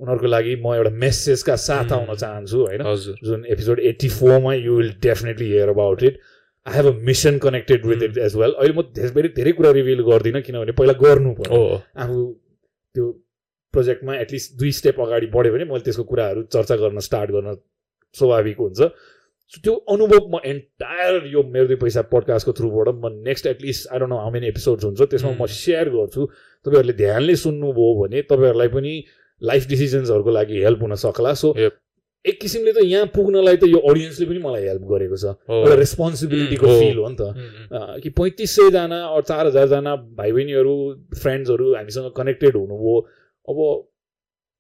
[0.01, 1.93] उनीहरूको लागि म एउटा मेसेजका साथ.
[1.93, 2.83] आउन चाहन्छु होइन
[3.27, 6.15] जुन एपिसोड एट्टी फोरमा you will definitely hear about it
[6.67, 10.03] I have a mission connected with it as well अहिले म धेरै धेरै कुरा रिभिल
[10.11, 11.61] गर्दिनँ किनभने पहिला गर्नु पर्यो
[12.05, 12.23] आफू
[12.95, 13.11] त्यो
[13.75, 17.55] प्रोजेक्टमा एटलिस्ट दुई स्टेप अगाडि बढ्यो भने मैले त्यसको कुराहरू चर्चा गर्न स्टार्ट गर्न
[18.15, 18.81] स्वाभाविक हुन्छ।
[19.53, 23.99] सो त्यो अनुभव म एन्टायर यो मेरो दुई पैसा पडकास्टको थ्रुबाट म next at least I
[23.99, 25.49] don't know how many episodes हुन्छ त्यसमा म Mm.
[25.57, 26.27] सेयर गर्छु।
[26.67, 28.93] तपाईँहरूले ध्यानले सुन्नुभयो भने तपाईँहरूलाई पनि
[29.43, 31.53] लाइफ डिसिजन्सहरूको लागि हेल्प हुन सक्ला। सो.
[32.27, 36.67] एक किसिमले त यहाँ पुग्नलाई त यो अडियन्सले पनि मलाई हेल्प गरेको छ एउटा रेस्पोन्सिबिलिटीको।
[36.67, 40.75] फिल हो नि त कि पैँतिस सयजना अरू चार हजारजना भाइ बहिनीहरू
[41.23, 42.95] फ्रेन्ड्सहरू हामीसँग कनेक्टेड हुनुभयो
[43.49, 43.59] अब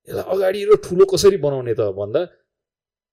[0.09, 2.23] यसलाई अगाडि र ठुलो कसरी बनाउने त भन्दा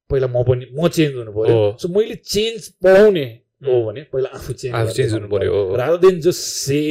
[0.10, 3.26] पहिला म पनि म चेन्ज हुनु पर्यो हो। सो मैले चेन्ज पढाउने
[3.66, 3.74] हो.
[3.90, 6.82] भने पहिला आफू चेन्ज हुनु पर्यो, हो। Rather than just say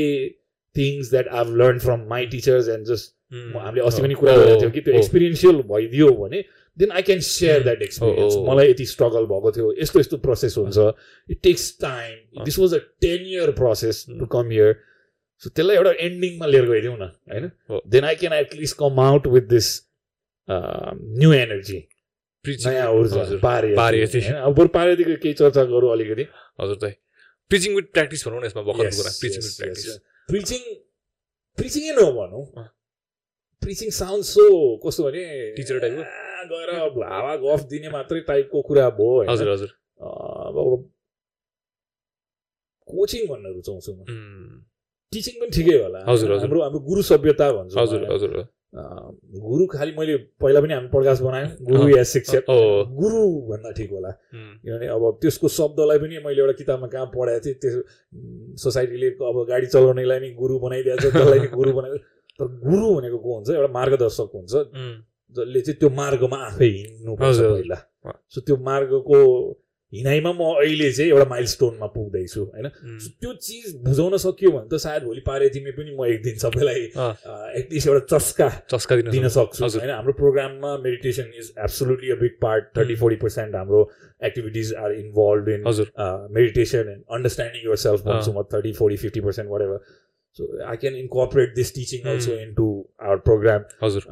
[0.77, 3.07] things that I've learn from my teachers and just.
[3.33, 6.41] हामीले अस्ति पनि कुरा गरेको थियौँ कि त्यो। एक्सपिरियन्सियल भइदियो भने
[6.79, 7.63] then I can share.
[7.63, 8.35] That experience.
[8.49, 9.73] मलाई यति स्ट्रगल भएको थियो.
[9.83, 10.79] यस्तो यस्तो प्रोसेस हुन्छ।
[11.31, 12.45] It takes time.
[12.45, 14.27] This was a ten year process to.
[14.27, 14.77] Come here
[15.43, 17.03] so त्यसलाई एउटा एन्डिङमा लिएर गइदिउँ न
[17.33, 17.51] होइन।
[17.89, 19.71] Then I can at least come out with this
[20.51, 21.89] new energy
[22.45, 26.23] Preaching- नयाँ ऊर्जा पारे पारेयती। अब बरु पारेदेखि केही चर्चा गरौँ अलिकति।
[26.61, 26.95] हजुर त
[27.51, 29.99] प्रिचिङ विथ प्र्याक्टिस भनौँ न यसमा भर्खरको कुरा। प्रिचिङ विथ प्र्याक्टिस
[30.29, 30.59] प्रिचिङ
[31.59, 32.65] प्रिचिङै नभनौँ।
[33.63, 34.45] प्रिचिङ साउन्ड सो
[34.85, 36.03] कस्तो भने हो?
[36.03, 36.71] आ, गएर
[37.13, 39.31] हावा गफ दिने मात्रै टाइपको कुरा भयो?
[39.31, 39.71] हजुर हजुर
[40.03, 40.57] अब
[42.89, 44.01] कोचिङ भन्न रुचाउँछु म.
[45.13, 48.33] टिचिङ पनि ठिकै होला हजुर। हाम्रो हाम्रो गुरु सभ्यता भन्छु हजुर। हजुर
[48.73, 52.45] गुरु खालि मैले पहिला पनि हामी प्रकाश बनायौँ गुरु। या शिक्षक।
[53.01, 54.11] गुरु भन्दा ठिक होला.
[54.35, 57.83] किनभने अब त्यसको शब्दलाई पनि मैले एउटा किताबमा कहाँ पढाएको थिएँ त्यो
[58.65, 62.12] सोसाइटीले अब गाडी चलाउनेलाई नि गुरु बनाइदिएको छ त्यसलाई नि गुरु बनाइदिएको
[62.43, 63.49] तर गुरु भनेको को हुन्छ?
[63.57, 64.53] एउटा मार्गदर्शक हुन्छ.
[65.37, 67.79] जसले चाहिँ त्यो मार्गमा आफै हिँड्नुपर्छ। पहिला।
[68.29, 69.19] सो त्यो मार्गको
[69.93, 72.67] हिँडाइमा म अहिले चाहिँ एउटा माइल स्टोनमा पुग्दैछु होइन?
[73.21, 76.81] त्यो चिज बुझाउन सकियो भने त सायद भोलि पारेतिमी पनि म एक दिन सबैलाई
[77.61, 79.91] एटलिस्ट एउटा चस्का चस्का दिन सक्छु। होइन?
[79.93, 83.81] हाम्रो प्रोग्राममा meditation is absolutely a big part thirty forty percent हाम्रो
[84.25, 85.61] activities are involve in
[86.41, 89.79] meditation and understanding your self भन्छु म thirty forty fifty percent whatever
[90.39, 92.67] so I can incorporate this teaching also into
[93.03, 94.03] our program हजुर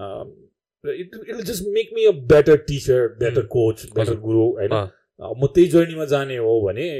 [0.84, 4.14] it it just make me a better teacher better coach better.
[4.26, 4.74] गुरु होइन
[5.20, 6.90] म त्यही जर्नीमा जाने हो भने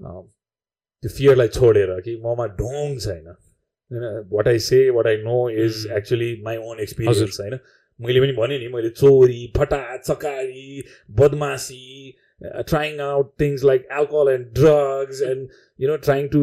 [0.00, 3.34] त्यो फियरलाई छोडेर कि ममा ढोङ छैन
[4.32, 5.96] what I say what I know is Mm.
[5.96, 7.58] Actually my own experience होइन
[8.00, 11.82] मैले पनि भने नि मैले चोरी फटा चकारी बदमासी
[12.70, 15.48] trying out things like alcohol and drugs and
[15.80, 16.40] you know trying to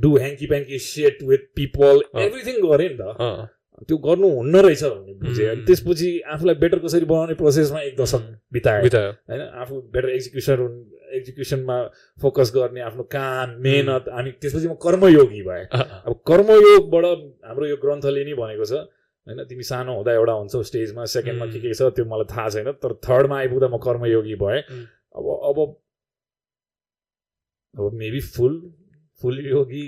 [0.00, 2.22] do hanky panky set with people uh.
[2.22, 3.48] Everything गरेँ नि त
[3.88, 5.66] त्यो गर्नु हुन्न रहेछ भन्ने बुझेँ। अनि Mm.
[5.66, 8.36] त्यसपछि आफूलाई बेटर कसरी बनाउने प्रोसेसमा एक दशक Mm.
[8.52, 10.60] बिताएँ। बितायो। होइन आफू बेटर एक्जिक्युसन
[11.16, 11.76] एक्जिक्युसनमा
[12.22, 17.04] फोकस गर्ने आफ्नो काम मेहनत अनि त्यसपछि म कर्मयोगी भएँ। अँ, अब कर्मयोगबाट
[17.44, 18.72] हाम्रो यो ग्रन्थले नि भनेको छ
[19.26, 22.72] होइन तिमी सानो हुँदा एउटा हुन्छौ स्टेजमा सेकेन्डमा के के छ त्यो मलाई थाहा छैन
[22.82, 24.60] तर थर्डमा आइपुग्दा म कर्मयोगी भएँ.
[25.16, 25.58] अब अब
[27.74, 28.54] अब मेबी फुल
[29.22, 29.84] फुल Full योगी।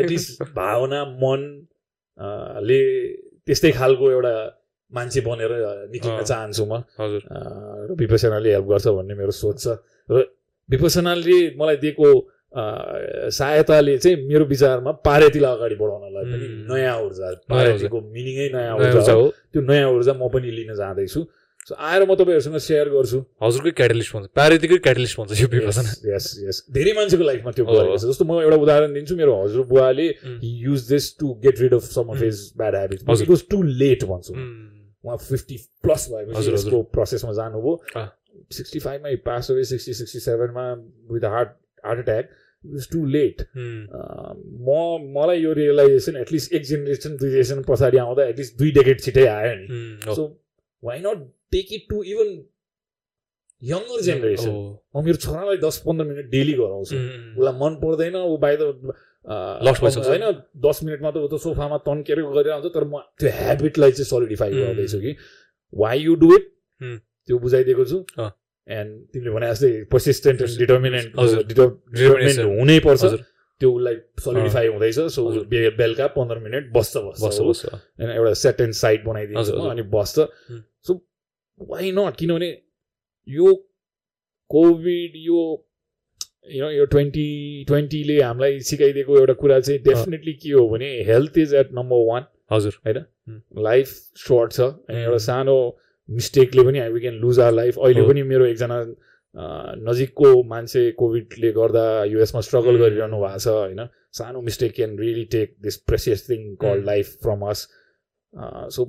[0.00, 1.40] एटलिस्ट भावना मन
[2.68, 2.80] ले
[3.46, 4.34] त्यस्तै खालको एउटा
[4.92, 5.52] मान्छे बनेर
[5.94, 7.22] निक्लिन। चाहन्छु म हजुर
[7.88, 9.78] र विपसनाले हेल्प गर्छ भन्ने मेरो सोच छ
[10.10, 10.26] र
[10.68, 12.08] विपसनाले मलाई दिएको
[13.38, 16.46] सहायताले चाहिँ मेरो विचारमा पारेतीलाई अगाडि बढाउनलाई पनि.
[16.70, 21.20] नयाँ ऊर्जा। पारेतीको मिनिङै नयाँ नयाँ ऊर्जा हो त्यो नयाँ ऊर्जा म पनि लिन जाँदैछु
[21.74, 26.56] आएर म तपाईँहरूसँग सेयर गर्छु हजुरकै क्याटलिस्ट भन्छ प्यारेतीकै क्याटलिस्ट भन्छ यो विपसना यस यस
[26.72, 30.08] धेरै मान्छेको लाइफमा त्यो। गरेको छ जस्तो म एउटा उदाहरण दिन्छु मेरो हजुर बुवाले.
[30.64, 32.22] Use this to get rid of some of.
[32.22, 34.34] His bad हजुर। इट वाज टु लेट भन्छु.
[35.04, 37.74] उहाँ फिफ्टी प्लस भएपछि। यसको प्रोसेसमा जानुभयो।
[38.56, 40.66] सिक्सटी फाइभमा pass away sixty sixty सेभेनमा
[41.12, 41.48] with heart
[41.84, 42.24] heart attack
[42.64, 43.36] it was too late.
[43.54, 44.76] म
[45.16, 49.54] मलाई यो रियलाइजेसन एटलिस्ट एक जेनेरेसन दुई जेनेरेसन पछाडि आउँदा एटलिस्ट दुई डेकेट छिटै आयो
[49.56, 50.26] नि। So
[50.82, 52.28] why not take it to even
[53.62, 54.52] younger generation.
[54.94, 56.96] म मेरो छोरालाई दस पन्ध्र मिनट डेली गराउँछु.
[57.38, 58.58] उसलाई मन पर्दैन ऊ बाहिर।
[59.28, 60.24] होइन
[60.66, 64.50] दस मिनटमा त ऊ त सोफामा तन्केर गरिरहन्छ तर म त्यो हेबिटलाई चाहिँ सलिडिफाई.
[64.54, 65.12] गर्दैछु कि
[65.74, 66.44] वाइ यु डु इट.
[67.26, 67.98] त्यो बुझाइदिएको छु।
[68.68, 71.08] एन्ड तिमीले भने जस्तै पर्सिस्टेन्ट डिटर्मिनेन्ट।
[71.50, 73.20] Determinant Determination। हुनै पर्छ हजुर
[73.60, 75.20] त्यो उसलाई सलिडिफाई हुँदैछ सो
[75.50, 77.64] बेलुका पन्ध्र मिनट बस्छ बस्छ बस्छ
[77.98, 80.16] एउटा सेट एन्ड साइड बनाइदिन्छ। अनि बस्छ.
[80.86, 80.92] सो
[81.60, 82.50] वाइ नट किनभने
[83.28, 83.54] यो
[84.50, 85.40] कोभिड यो
[86.50, 87.28] यु नो यो ट्वेन्टी
[87.68, 92.26] ट्वेन्टीले हामीलाई सिकाइदिएको एउटा कुरा चाहिँ डेफिनेटली के हो भने health is at number one
[92.52, 93.88] हजुर होइन लाइफ
[94.18, 95.58] सर्ट छ अनि एउटा सानो
[96.08, 98.78] मिस्टेकले पनि we can lose our life अहिले पनि मेरो एकजना
[99.82, 105.54] नजिकको मान्छे कोभिडले गर्दा युएसमा स्ट्रगल गरिरहनु भएको छ होइन सानो mistake can really take
[105.62, 107.68] this precious thing call life from us
[108.70, 108.86] so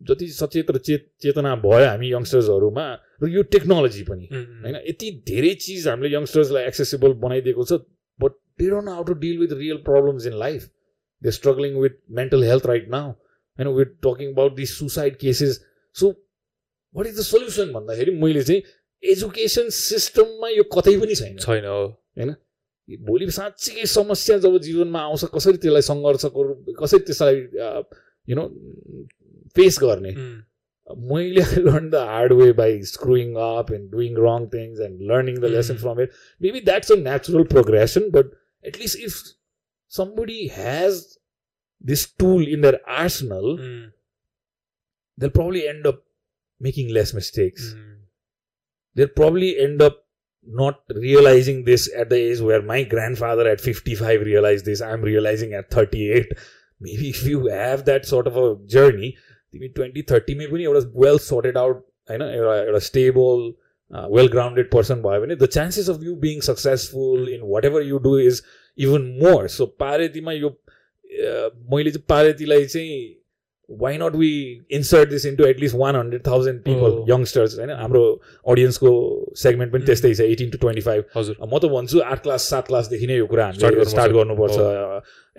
[0.00, 2.86] जति सचेत र चेत चेतना भयो हामी यङ्स्टर्सहरूमा
[3.22, 4.76] र यो टेक्नोलोजी पनि होइन?
[4.88, 7.80] यति धेरै चिज हामीले यङ्स्टर्सलाई एक्सेसिबल बनाइदिएको छ
[8.20, 10.68] but they don't how to deal with real problems in life
[11.22, 15.60] they struggling with mental health right now होइन with talking about this suicide cases
[15.96, 16.10] so
[16.94, 18.62] what is the solution भन्दाखेरि मैले चाहिँ
[19.02, 22.34] एजुकेसन सिस्टममा यो कतै पनि छैन। छैन होइन?
[22.88, 26.24] भोलि साँच्चीकै समस्या जब जीवनमा आउँछ कसरी त्यसलाई सङ्घर्ष
[26.78, 27.36] कसरी त्यसलाई
[28.28, 28.44] यु नो
[29.55, 30.15] फेस गर्ने
[31.11, 35.53] मैले learn the hard way by screwing up and doing wrong things and learning the
[35.57, 38.35] lesson from it maybe that's a natural progression but
[38.71, 39.21] at least if
[39.93, 41.17] somebody has
[41.79, 43.91] this tool in their arsenal, mm.
[45.17, 46.03] they'll probably end up
[46.61, 47.73] making less mistakes.
[47.73, 47.97] Mm.
[48.95, 49.99] They'll probably end up
[50.47, 54.81] not realizing this at the age where my grandfather at 55 realized this.
[54.81, 56.33] I'm realizing at 38.
[56.79, 59.15] Maybe if you have that sort of a journey,
[59.58, 63.44] तिमी twenty थर्टीमै पनि एउटा well sorted out होइन एउटा एउटा stable
[64.16, 68.18] well grounded person भयो भने the chances of you being successful in whatever you do
[68.20, 68.42] is
[68.78, 70.56] even more so पारेतीमा यो
[71.70, 72.98] मैले चाहिँ पारेतीलाई चाहिँ
[73.70, 74.28] why not we
[74.72, 78.04] insert this into at least one hundred thousand people youngsters होइन हाम्रो
[78.46, 78.92] अडियन्सको
[79.42, 82.66] segment पनि त्यस्तै छ एटिन टु ट्वेन्टी फाइभ हजुर म त भन्छु आठ क्लास सात
[82.66, 84.56] क्लासदेखि नै यो कुरा हामीले स्टार्ट गर्नुपर्छ।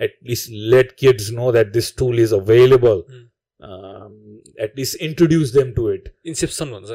[0.00, 3.02] At least let kids know that this tool is available
[3.60, 6.88] at least introduce them to it inception भन्छ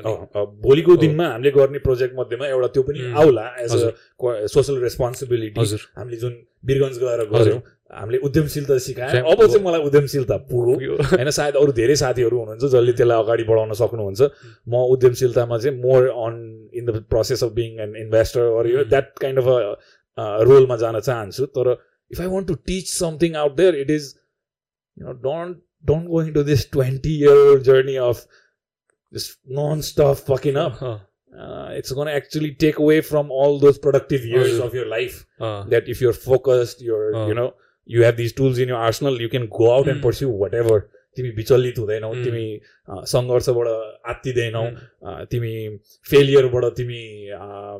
[0.66, 3.78] भोलिको दिनमा हामीले गर्ने प्रोजेक्ट मध्येमा एउटा त्यो पनि आउला एज अ
[4.56, 5.62] सोसल रेस्पोन्सिबिलिटी
[5.98, 6.34] हामीले जुन
[6.66, 7.62] वीरगन्ज गएर गऱ्यौँ
[7.94, 12.94] हामीले उद्यमशीलता सिकायो। अब चाहिँ मलाई उद्यमशीलता पुग्यो होइन सायद अरू धेरै साथीहरू हुनुहुन्छ जसले
[13.00, 14.22] त्यसलाई अगाडि बढाउन सक्नुहुन्छ।
[14.68, 16.34] म उद्यमशीलतामा चाहिँ more on
[16.74, 21.00] in the process of being an investor or यो द्याट काइन्ड अफ अ रोलमा जान
[21.00, 21.72] चाहन्छु। तर
[22.12, 24.14] if I want to teach something out there it is
[24.98, 28.26] you know don't don't go into this 20 year journey of
[29.14, 30.98] just non-stop fucking up uh-huh.
[31.40, 34.68] uh, it's going to actually take away from all those productive years uh-huh.
[34.68, 35.64] of your life uh-huh.
[35.70, 37.28] that if you're focused you're uh-huh.
[37.28, 37.54] you know
[37.86, 39.92] you have these tools in your arsenal you can go out mm.
[39.92, 40.08] and hmm.
[40.08, 40.78] pursue whatever
[41.18, 42.24] तिमी विचलित हुँदैनौ mm.
[42.24, 42.46] तिमी
[43.12, 43.68] सङ्घर्षबाट
[44.14, 45.26] आत्तिँदैनौ mm.
[45.32, 45.52] तिमी
[46.12, 47.02] फेलियरबाट तिमी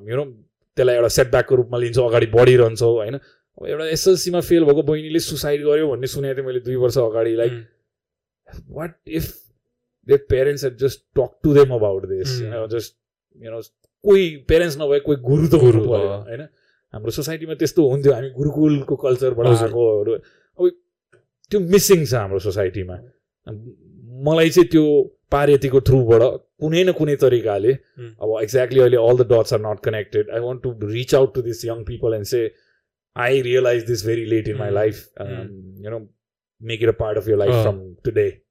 [0.10, 0.26] you know
[0.78, 5.66] त्यसलाई एउटा सेटब्याकको रूपमा लिन्छौ अगाडि बढिरहन्छौ होइन अब एउटा एसएलसीमा फेल भएको बहिनीले सुसाइड
[5.68, 7.54] गर्यो भन्ने सुनेको थिएँ मैले दुई वर्ष अगाडि like
[8.68, 9.34] what if
[10.08, 12.40] their parents had just talked to them about this?
[12.40, 12.96] You know just
[13.42, 13.62] you know
[14.04, 16.42] कोही पेरेन्ट्स नभए कोही गुरु त गुरु भयो होइन
[16.94, 20.70] हाम्रो सोसाइटीमा त्यस्तो हुन्थ्यो हामी गुरुकुलको कल्चरबाट आएकोहरू अब
[21.52, 22.98] त्यो मिसिङ छ हाम्रो सोसाइटीमा
[24.28, 24.84] मलाई चाहिँ त्यो
[25.36, 26.22] पार्यतीको थ्रुबाट
[26.64, 27.74] कुनै न कुनै तरिकाले
[28.04, 31.46] अब एक्ज्याक्टली अहिले all the dots are not connected I want to reach out to
[31.50, 32.44] this young people and say
[33.16, 36.00] I realize this very late in my life you know
[36.60, 38.42] make it a part of your life uh, from today.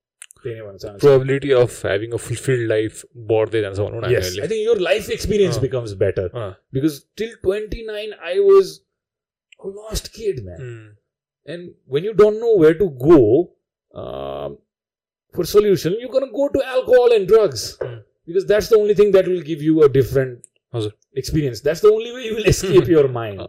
[1.01, 4.11] Probability of having a fulfilled life more than someone.
[4.11, 8.83] Yes, I think your life experience uh, becomes better uh, because till 29, I was
[9.63, 10.59] a lost kid, man.
[10.61, 10.91] Mm.
[11.47, 13.53] And when you don't know where to go
[13.95, 14.59] um,
[15.33, 18.03] for solution, you're gonna go to alcohol and drugs mm.
[18.27, 20.47] because that's the only thing that will give you a different
[21.15, 21.61] experience.
[21.61, 23.41] That's the only way you will escape your mind.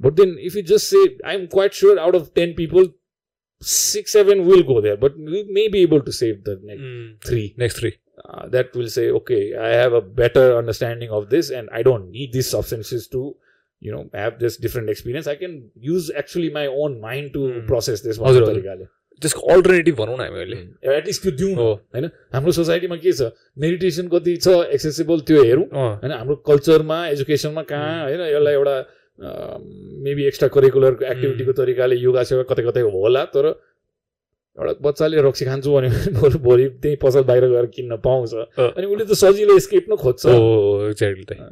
[0.00, 2.88] But then, if you just say, I'm quite sure out of 10 people,
[3.61, 7.21] six, seven will go there, but we may be able to save the next mm.
[7.25, 7.55] three.
[7.57, 7.95] Next three.
[8.23, 12.09] Uh, that will say, okay, I have a better understanding of this, and I don't
[12.09, 13.35] need these substances to,
[13.79, 15.27] you know, have this different experience.
[15.27, 17.67] I can use actually my own mind to mm.
[17.67, 18.87] process this one तरिकाले
[19.21, 20.57] त्यसको alternative भनौँ न हामीले
[20.95, 22.05] at least त्यो दिउँ होइन
[22.35, 23.31] हाम्रो सोसाइटीमा के छ
[23.63, 28.75] मेडिटेसन कति छ एक्सेसिबल त्यो हेरौँ होइन हाम्रो कल्चरमा एजुकेसनमा कहाँ होइन यसलाई एउटा
[29.20, 33.46] मेबी एक्स्ट्रा करिकुलर एक्टिभिटीको तरिकाले योगा सेवा कतै कतै होला तर
[34.58, 35.88] एउटा बच्चाले रक्सी खान्छु भने
[36.46, 40.26] भोलि त्यही पसल बाहिर गएर किन्न पाउँछ। अनि उसले त सजिलो स्केप न खोज्छ।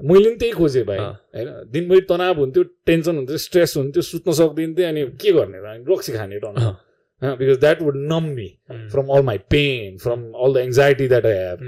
[0.03, 1.49] मैले पनि त्यही खोजेँ भाइ होइन?
[1.73, 5.59] दिनभरि तनाव हुन्थ्यो टेन्सन हुन्थ्यो स्ट्रेस हुन्थ्यो सुत्न सक्दिन्थ्यो अनि के गर्ने
[5.89, 6.55] रक्सी खाने ton.
[7.23, 8.49] Because that would numb me
[8.91, 11.59] from all my pain from all the anxiety that I have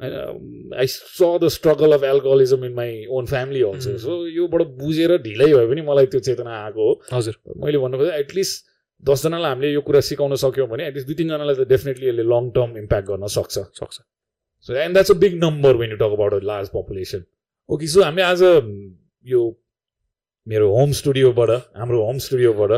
[0.00, 5.48] I saw the struggle of alcoholism in my own family also so योबाट बुझेर ढिलै
[5.52, 7.34] भयो भने मलाई त्यो चेतना आएको हो। हजुर।
[7.64, 8.54] मैले भन्नु खोजेँ एटलिस्ट
[9.02, 12.70] दसजनालाई हामीले यो कुरा सिकाउन सक्यौँ भने एटलिस्ट दुई तिनजनालाई त डेफिनेटली यसले लङ टर्म
[12.84, 13.96] इम्प्याक्ट गर्न सक्छ। सक्छ।
[14.68, 17.24] So and that's a big number when you talk about a large population
[17.68, 18.42] okay so हामीले आज
[19.26, 19.42] यो
[20.46, 22.72] मेरो होम स्टुडियोबाट हाम्रो होम स्टुडियोबाट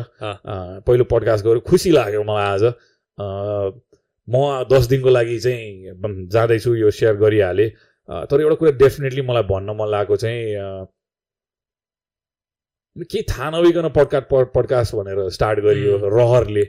[0.86, 2.64] पहिलो पडकास्ट गरेर खुसी लाग्यो मलाई आज।
[4.28, 7.68] म दस दिनको लागि चाहिँ जाँदैछु यो सेयर गरिहालेँ।
[8.30, 10.86] तर एउटा कुरा डेफिनेटली मलाई भन्न मन लागेको चाहिँ
[12.96, 16.64] केही थाहा नभइकन पडकास्ट पडकास्ट भनेर स्टार्ट गरियो रहरले।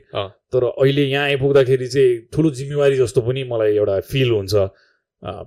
[0.54, 4.54] तर अहिले यहाँ आइपुग्दाखेरि चाहिँ ठुलो जिम्मेवारी जस्तो पनि मलाई एउटा फिल हुन्छ।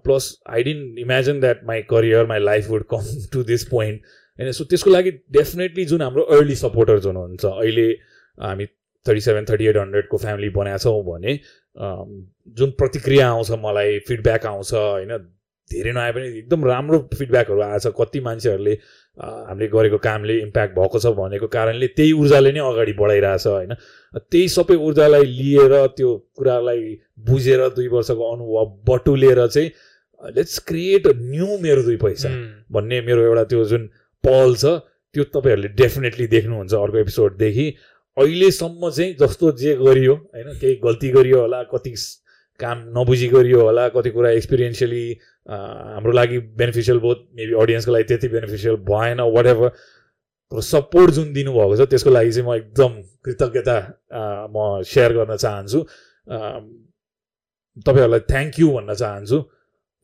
[0.05, 3.03] Plus I didn't imagine that my career my life would come
[3.33, 4.03] to this point
[4.39, 7.89] होइन सो त्यसको लागि डेफिनेटली जुन हाम्रो अर्ली सपोर्टर्स हुनुहुन्छ अहिले
[8.39, 8.67] हामी
[9.09, 11.39] थर्टी सेभेन थर्टी एट हन्ड्रेडको फ्यामिली बनाएको छौँ भने
[12.59, 15.17] जुन प्रतिक्रिया आउँछ मलाई फिडब्याक आउँछ होइन
[15.71, 18.73] धेरै नआए पनि एकदम राम्रो फिडब्याकहरू आएछ। कति मान्छेहरूले
[19.19, 23.75] हामीले गरेको कामले इम्प्याक्ट भएको छ भनेको कारणले त्यही ऊर्जाले नै अगाडि बढाइरहेछ होइन।
[24.15, 26.83] त्यही सबै ऊर्जालाई लिएर त्यो कुरालाई
[27.27, 29.71] बुझेर दुई वर्षको अनुभव बटुलेर चाहिँ
[30.37, 32.31] लेट्स क्रिएट अ न्यू मेरो दुई पैसा
[32.73, 33.87] भन्ने मेरो एउटा त्यो जुन
[34.25, 34.79] पल छ
[35.15, 37.67] त्यो तपाईँहरूले डेफिनेटली देख्नुहुन्छ अर्को एपिसोडदेखि
[38.17, 41.95] अहिलेसम्म चाहिँ जस्तो जे गरियो होइन केही गल्ती गरियो होला कति
[42.61, 45.05] काम नबुझी गरियो होला कति कुरा एक्सपिरियन्सियली
[45.49, 49.71] हाम्रो लागि बेनिफिसियल बहुत मेबी अडियन्सको लागि त्यति बेनिफिसियल भएन वाट एभर
[50.53, 52.93] सपोर्ट जुन दिनुभएको छ त्यसको लागि चाहिँ म एकदम
[53.25, 53.77] कृतज्ञता
[54.55, 55.81] म सेयर गर्न चाहन्छु।
[57.87, 59.41] तपाईँहरूलाई थ्याङ्क यू भन्न चाहन्छु।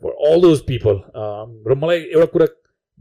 [0.02, 1.00] फर अल दोज पिपल
[1.70, 2.46] र मलाई एउटा कुरा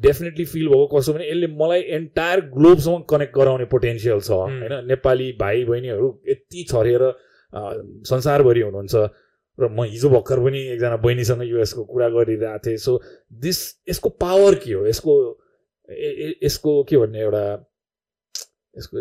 [0.02, 5.32] डेफिनेटली फिल भएको कस्तो भने यसले मलाई एन्टायर ग्लोबसम्म कनेक्ट गराउने पोटेन्सियल छ। होइन नेपाली
[5.40, 7.04] भाइ बहिनीहरू यति छरेर
[8.10, 8.96] संसारभरि हुनुहुन्छ
[9.60, 12.92] र म हिजो भर्खर पनि एकजना बहिनीसँग युएसको कुरा गरिरहेको थिएँ। सो
[13.46, 13.58] दिस
[13.90, 14.86] यसको पावर के हो?
[14.88, 15.14] यसको
[16.44, 17.46] यसको के भन्ने एउटा
[18.78, 18.98] यसको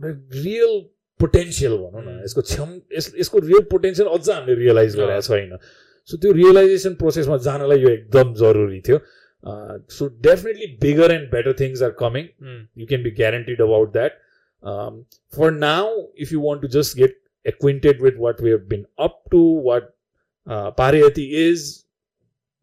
[0.00, 0.72] रियल
[1.20, 5.58] पोटेन्सियल भनौँ न। यसको क्षम यस यसको रियल पोटेन्सियल अझ हामीले रियलाइज गरेको छैन।
[6.08, 9.00] सो त्यो रियलाइजेसन प्रोसेसमा जानलाई यो एकदम जरुरी थियो
[9.96, 12.28] so definitely bigger and better things are coming
[12.82, 14.22] you can be guaranteed about that
[15.38, 19.22] for now if you want to just get acquainted with what we have been up
[19.30, 19.94] to, what
[20.46, 21.84] uh, Pariyati is,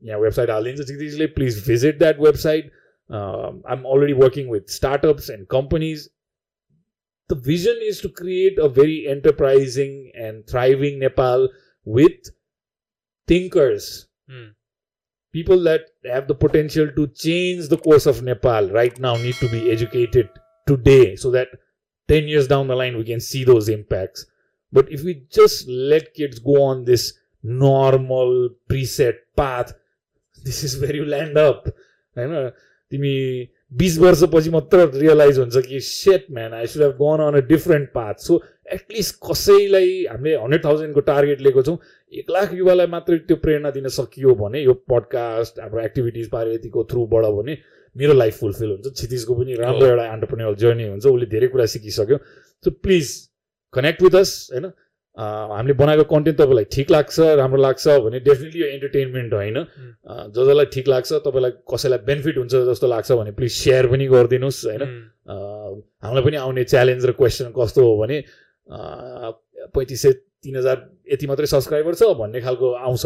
[0.02, 2.72] yeah, website Alinza please visit that website.
[3.10, 6.10] Um, I'm already working with startups and companies.
[7.30, 11.50] The vision is to create a very enterprising and thriving Nepal
[11.86, 12.32] with
[13.31, 14.49] thinkers, hmm.
[15.33, 19.49] people that have the potential to change the course of Nepal right now need to
[19.49, 20.29] be educated
[20.67, 21.49] today so that
[22.09, 24.27] 10 years down the line we can see those impacts.
[24.73, 29.73] But if we just let kids go on this normal preset path,
[30.45, 31.69] this is where you land up.
[32.17, 32.51] होइन
[32.91, 33.17] तिमी
[33.79, 37.89] बिस वर्षपछि मात्र realise हुन्छ कि shit man I should have gone on a different
[37.95, 41.78] path so at least कसैलाई हामीले hundred थाउजन्डको target लिएको छौँ।
[42.14, 47.26] एक लाख युवालाई मात्रै त्यो प्रेरणा दिन सकियो भने यो पडकास्ट हाम्रो एक्टिभिटिज पारेतीको थ्रुबाट
[47.38, 47.58] भने
[47.96, 52.18] मेरो लाइफ फुलफिल हुन्छ। क्षितिजको पनि राम्रो एउटा एन्टरप्रेन्यर जर्नी हुन्छ उसले धेरै कुरा सिकिसक्यो।
[52.64, 53.08] So please
[53.74, 54.72] connect with us होइन?
[55.18, 60.66] हामीले बनाएको कन्टेन्ट तपाईँलाई ठिक लाग्छ राम्रो लाग्छ भने डेफिनेटली यो इन्टरटेनमेन्ट होइन। ज जसलाई
[60.74, 64.84] ठिक लाग्छ तपाईँलाई कसैलाई बेनिफिट हुन्छ जस्तो लाग्छ भने प्लिज सेयर पनि गरिदिनुहोस् होइन?
[66.04, 68.24] हामीलाई पनि आउने च्यालेन्ज र क्वेसन कस्तो हो भने
[68.72, 70.12] पैँतिस सय
[70.44, 70.78] तिन हजार
[71.12, 73.06] यति मात्रै सब्सक्राइबर छ भन्ने खालको आउँछ।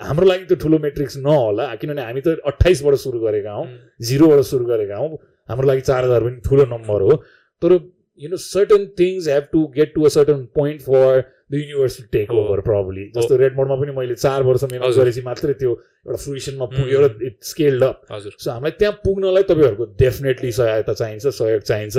[0.00, 3.66] हाम्रो लागि त ठुलो मेट्रिक्स नहोला किनभने हामी त अट्ठाइसबाट सुरु गरेका हौँ
[4.08, 5.16] जिरोबाट सुरु गरेका हौँ।
[5.48, 7.16] हाम्रो लागि चार हजार पनि ठुलो नम्बर हो।
[7.62, 7.78] तर
[8.22, 12.30] know certain things have to get to a certain point for the universe to take
[12.30, 15.70] over probably जस्तो रेड मोडमा पनि मैले चार वर्ष मेहनत गरेपछि मात्रै त्यो
[16.06, 21.26] एउटा फ्रुसनमा पुग्यो र इट स्केल्ड अप सो हामीलाई त्यहाँ पुग्नलाई तपाईँहरूको डेफिनेटली सहायता चाहिन्छ
[21.26, 21.96] सहयोग चाहिन्छ।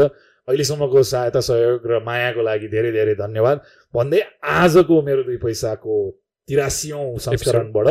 [0.48, 3.58] अहिलेसम्मको सहायता सहयोग र मायाको लागि धेरै धेरै धन्यवाद।
[3.94, 5.96] भन्दै आजको मेरो दुई पैसाको
[6.50, 7.88] तिरासियौँ संस्करणबाट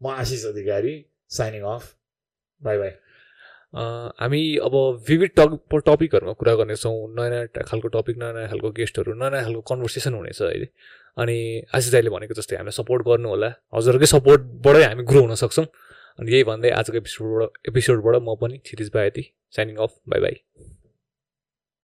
[0.00, 0.94] म Ashish Adhikari
[1.28, 1.84] signing off.
[2.60, 2.92] Bye bye.
[4.20, 4.74] हामी अब
[5.08, 9.44] विविध टप टपिकहरूमा कुरा गर्नेछौँ। नयाँ नयाँ खालको टपिक नयाँ नयाँ खालको गेस्टहरू नयाँ नयाँ
[9.44, 10.68] खालको कन्भर्सेसन हुनेछ अहिले।
[11.20, 11.36] अनि
[11.74, 15.66] आशिष दाईले भनेको जस्तै हामीलाई सपोर्ट गर्नु होला हजुरकै सपोर्टबाटै हामी ग्रो हुन सक्छौँ।
[16.18, 19.22] अनि यही भन्दै आजको एपिसोडबाट एपिसोडबाट म पनि Kshitij Bayati
[19.56, 19.92] signing off.
[20.08, 20.34] Bye bye.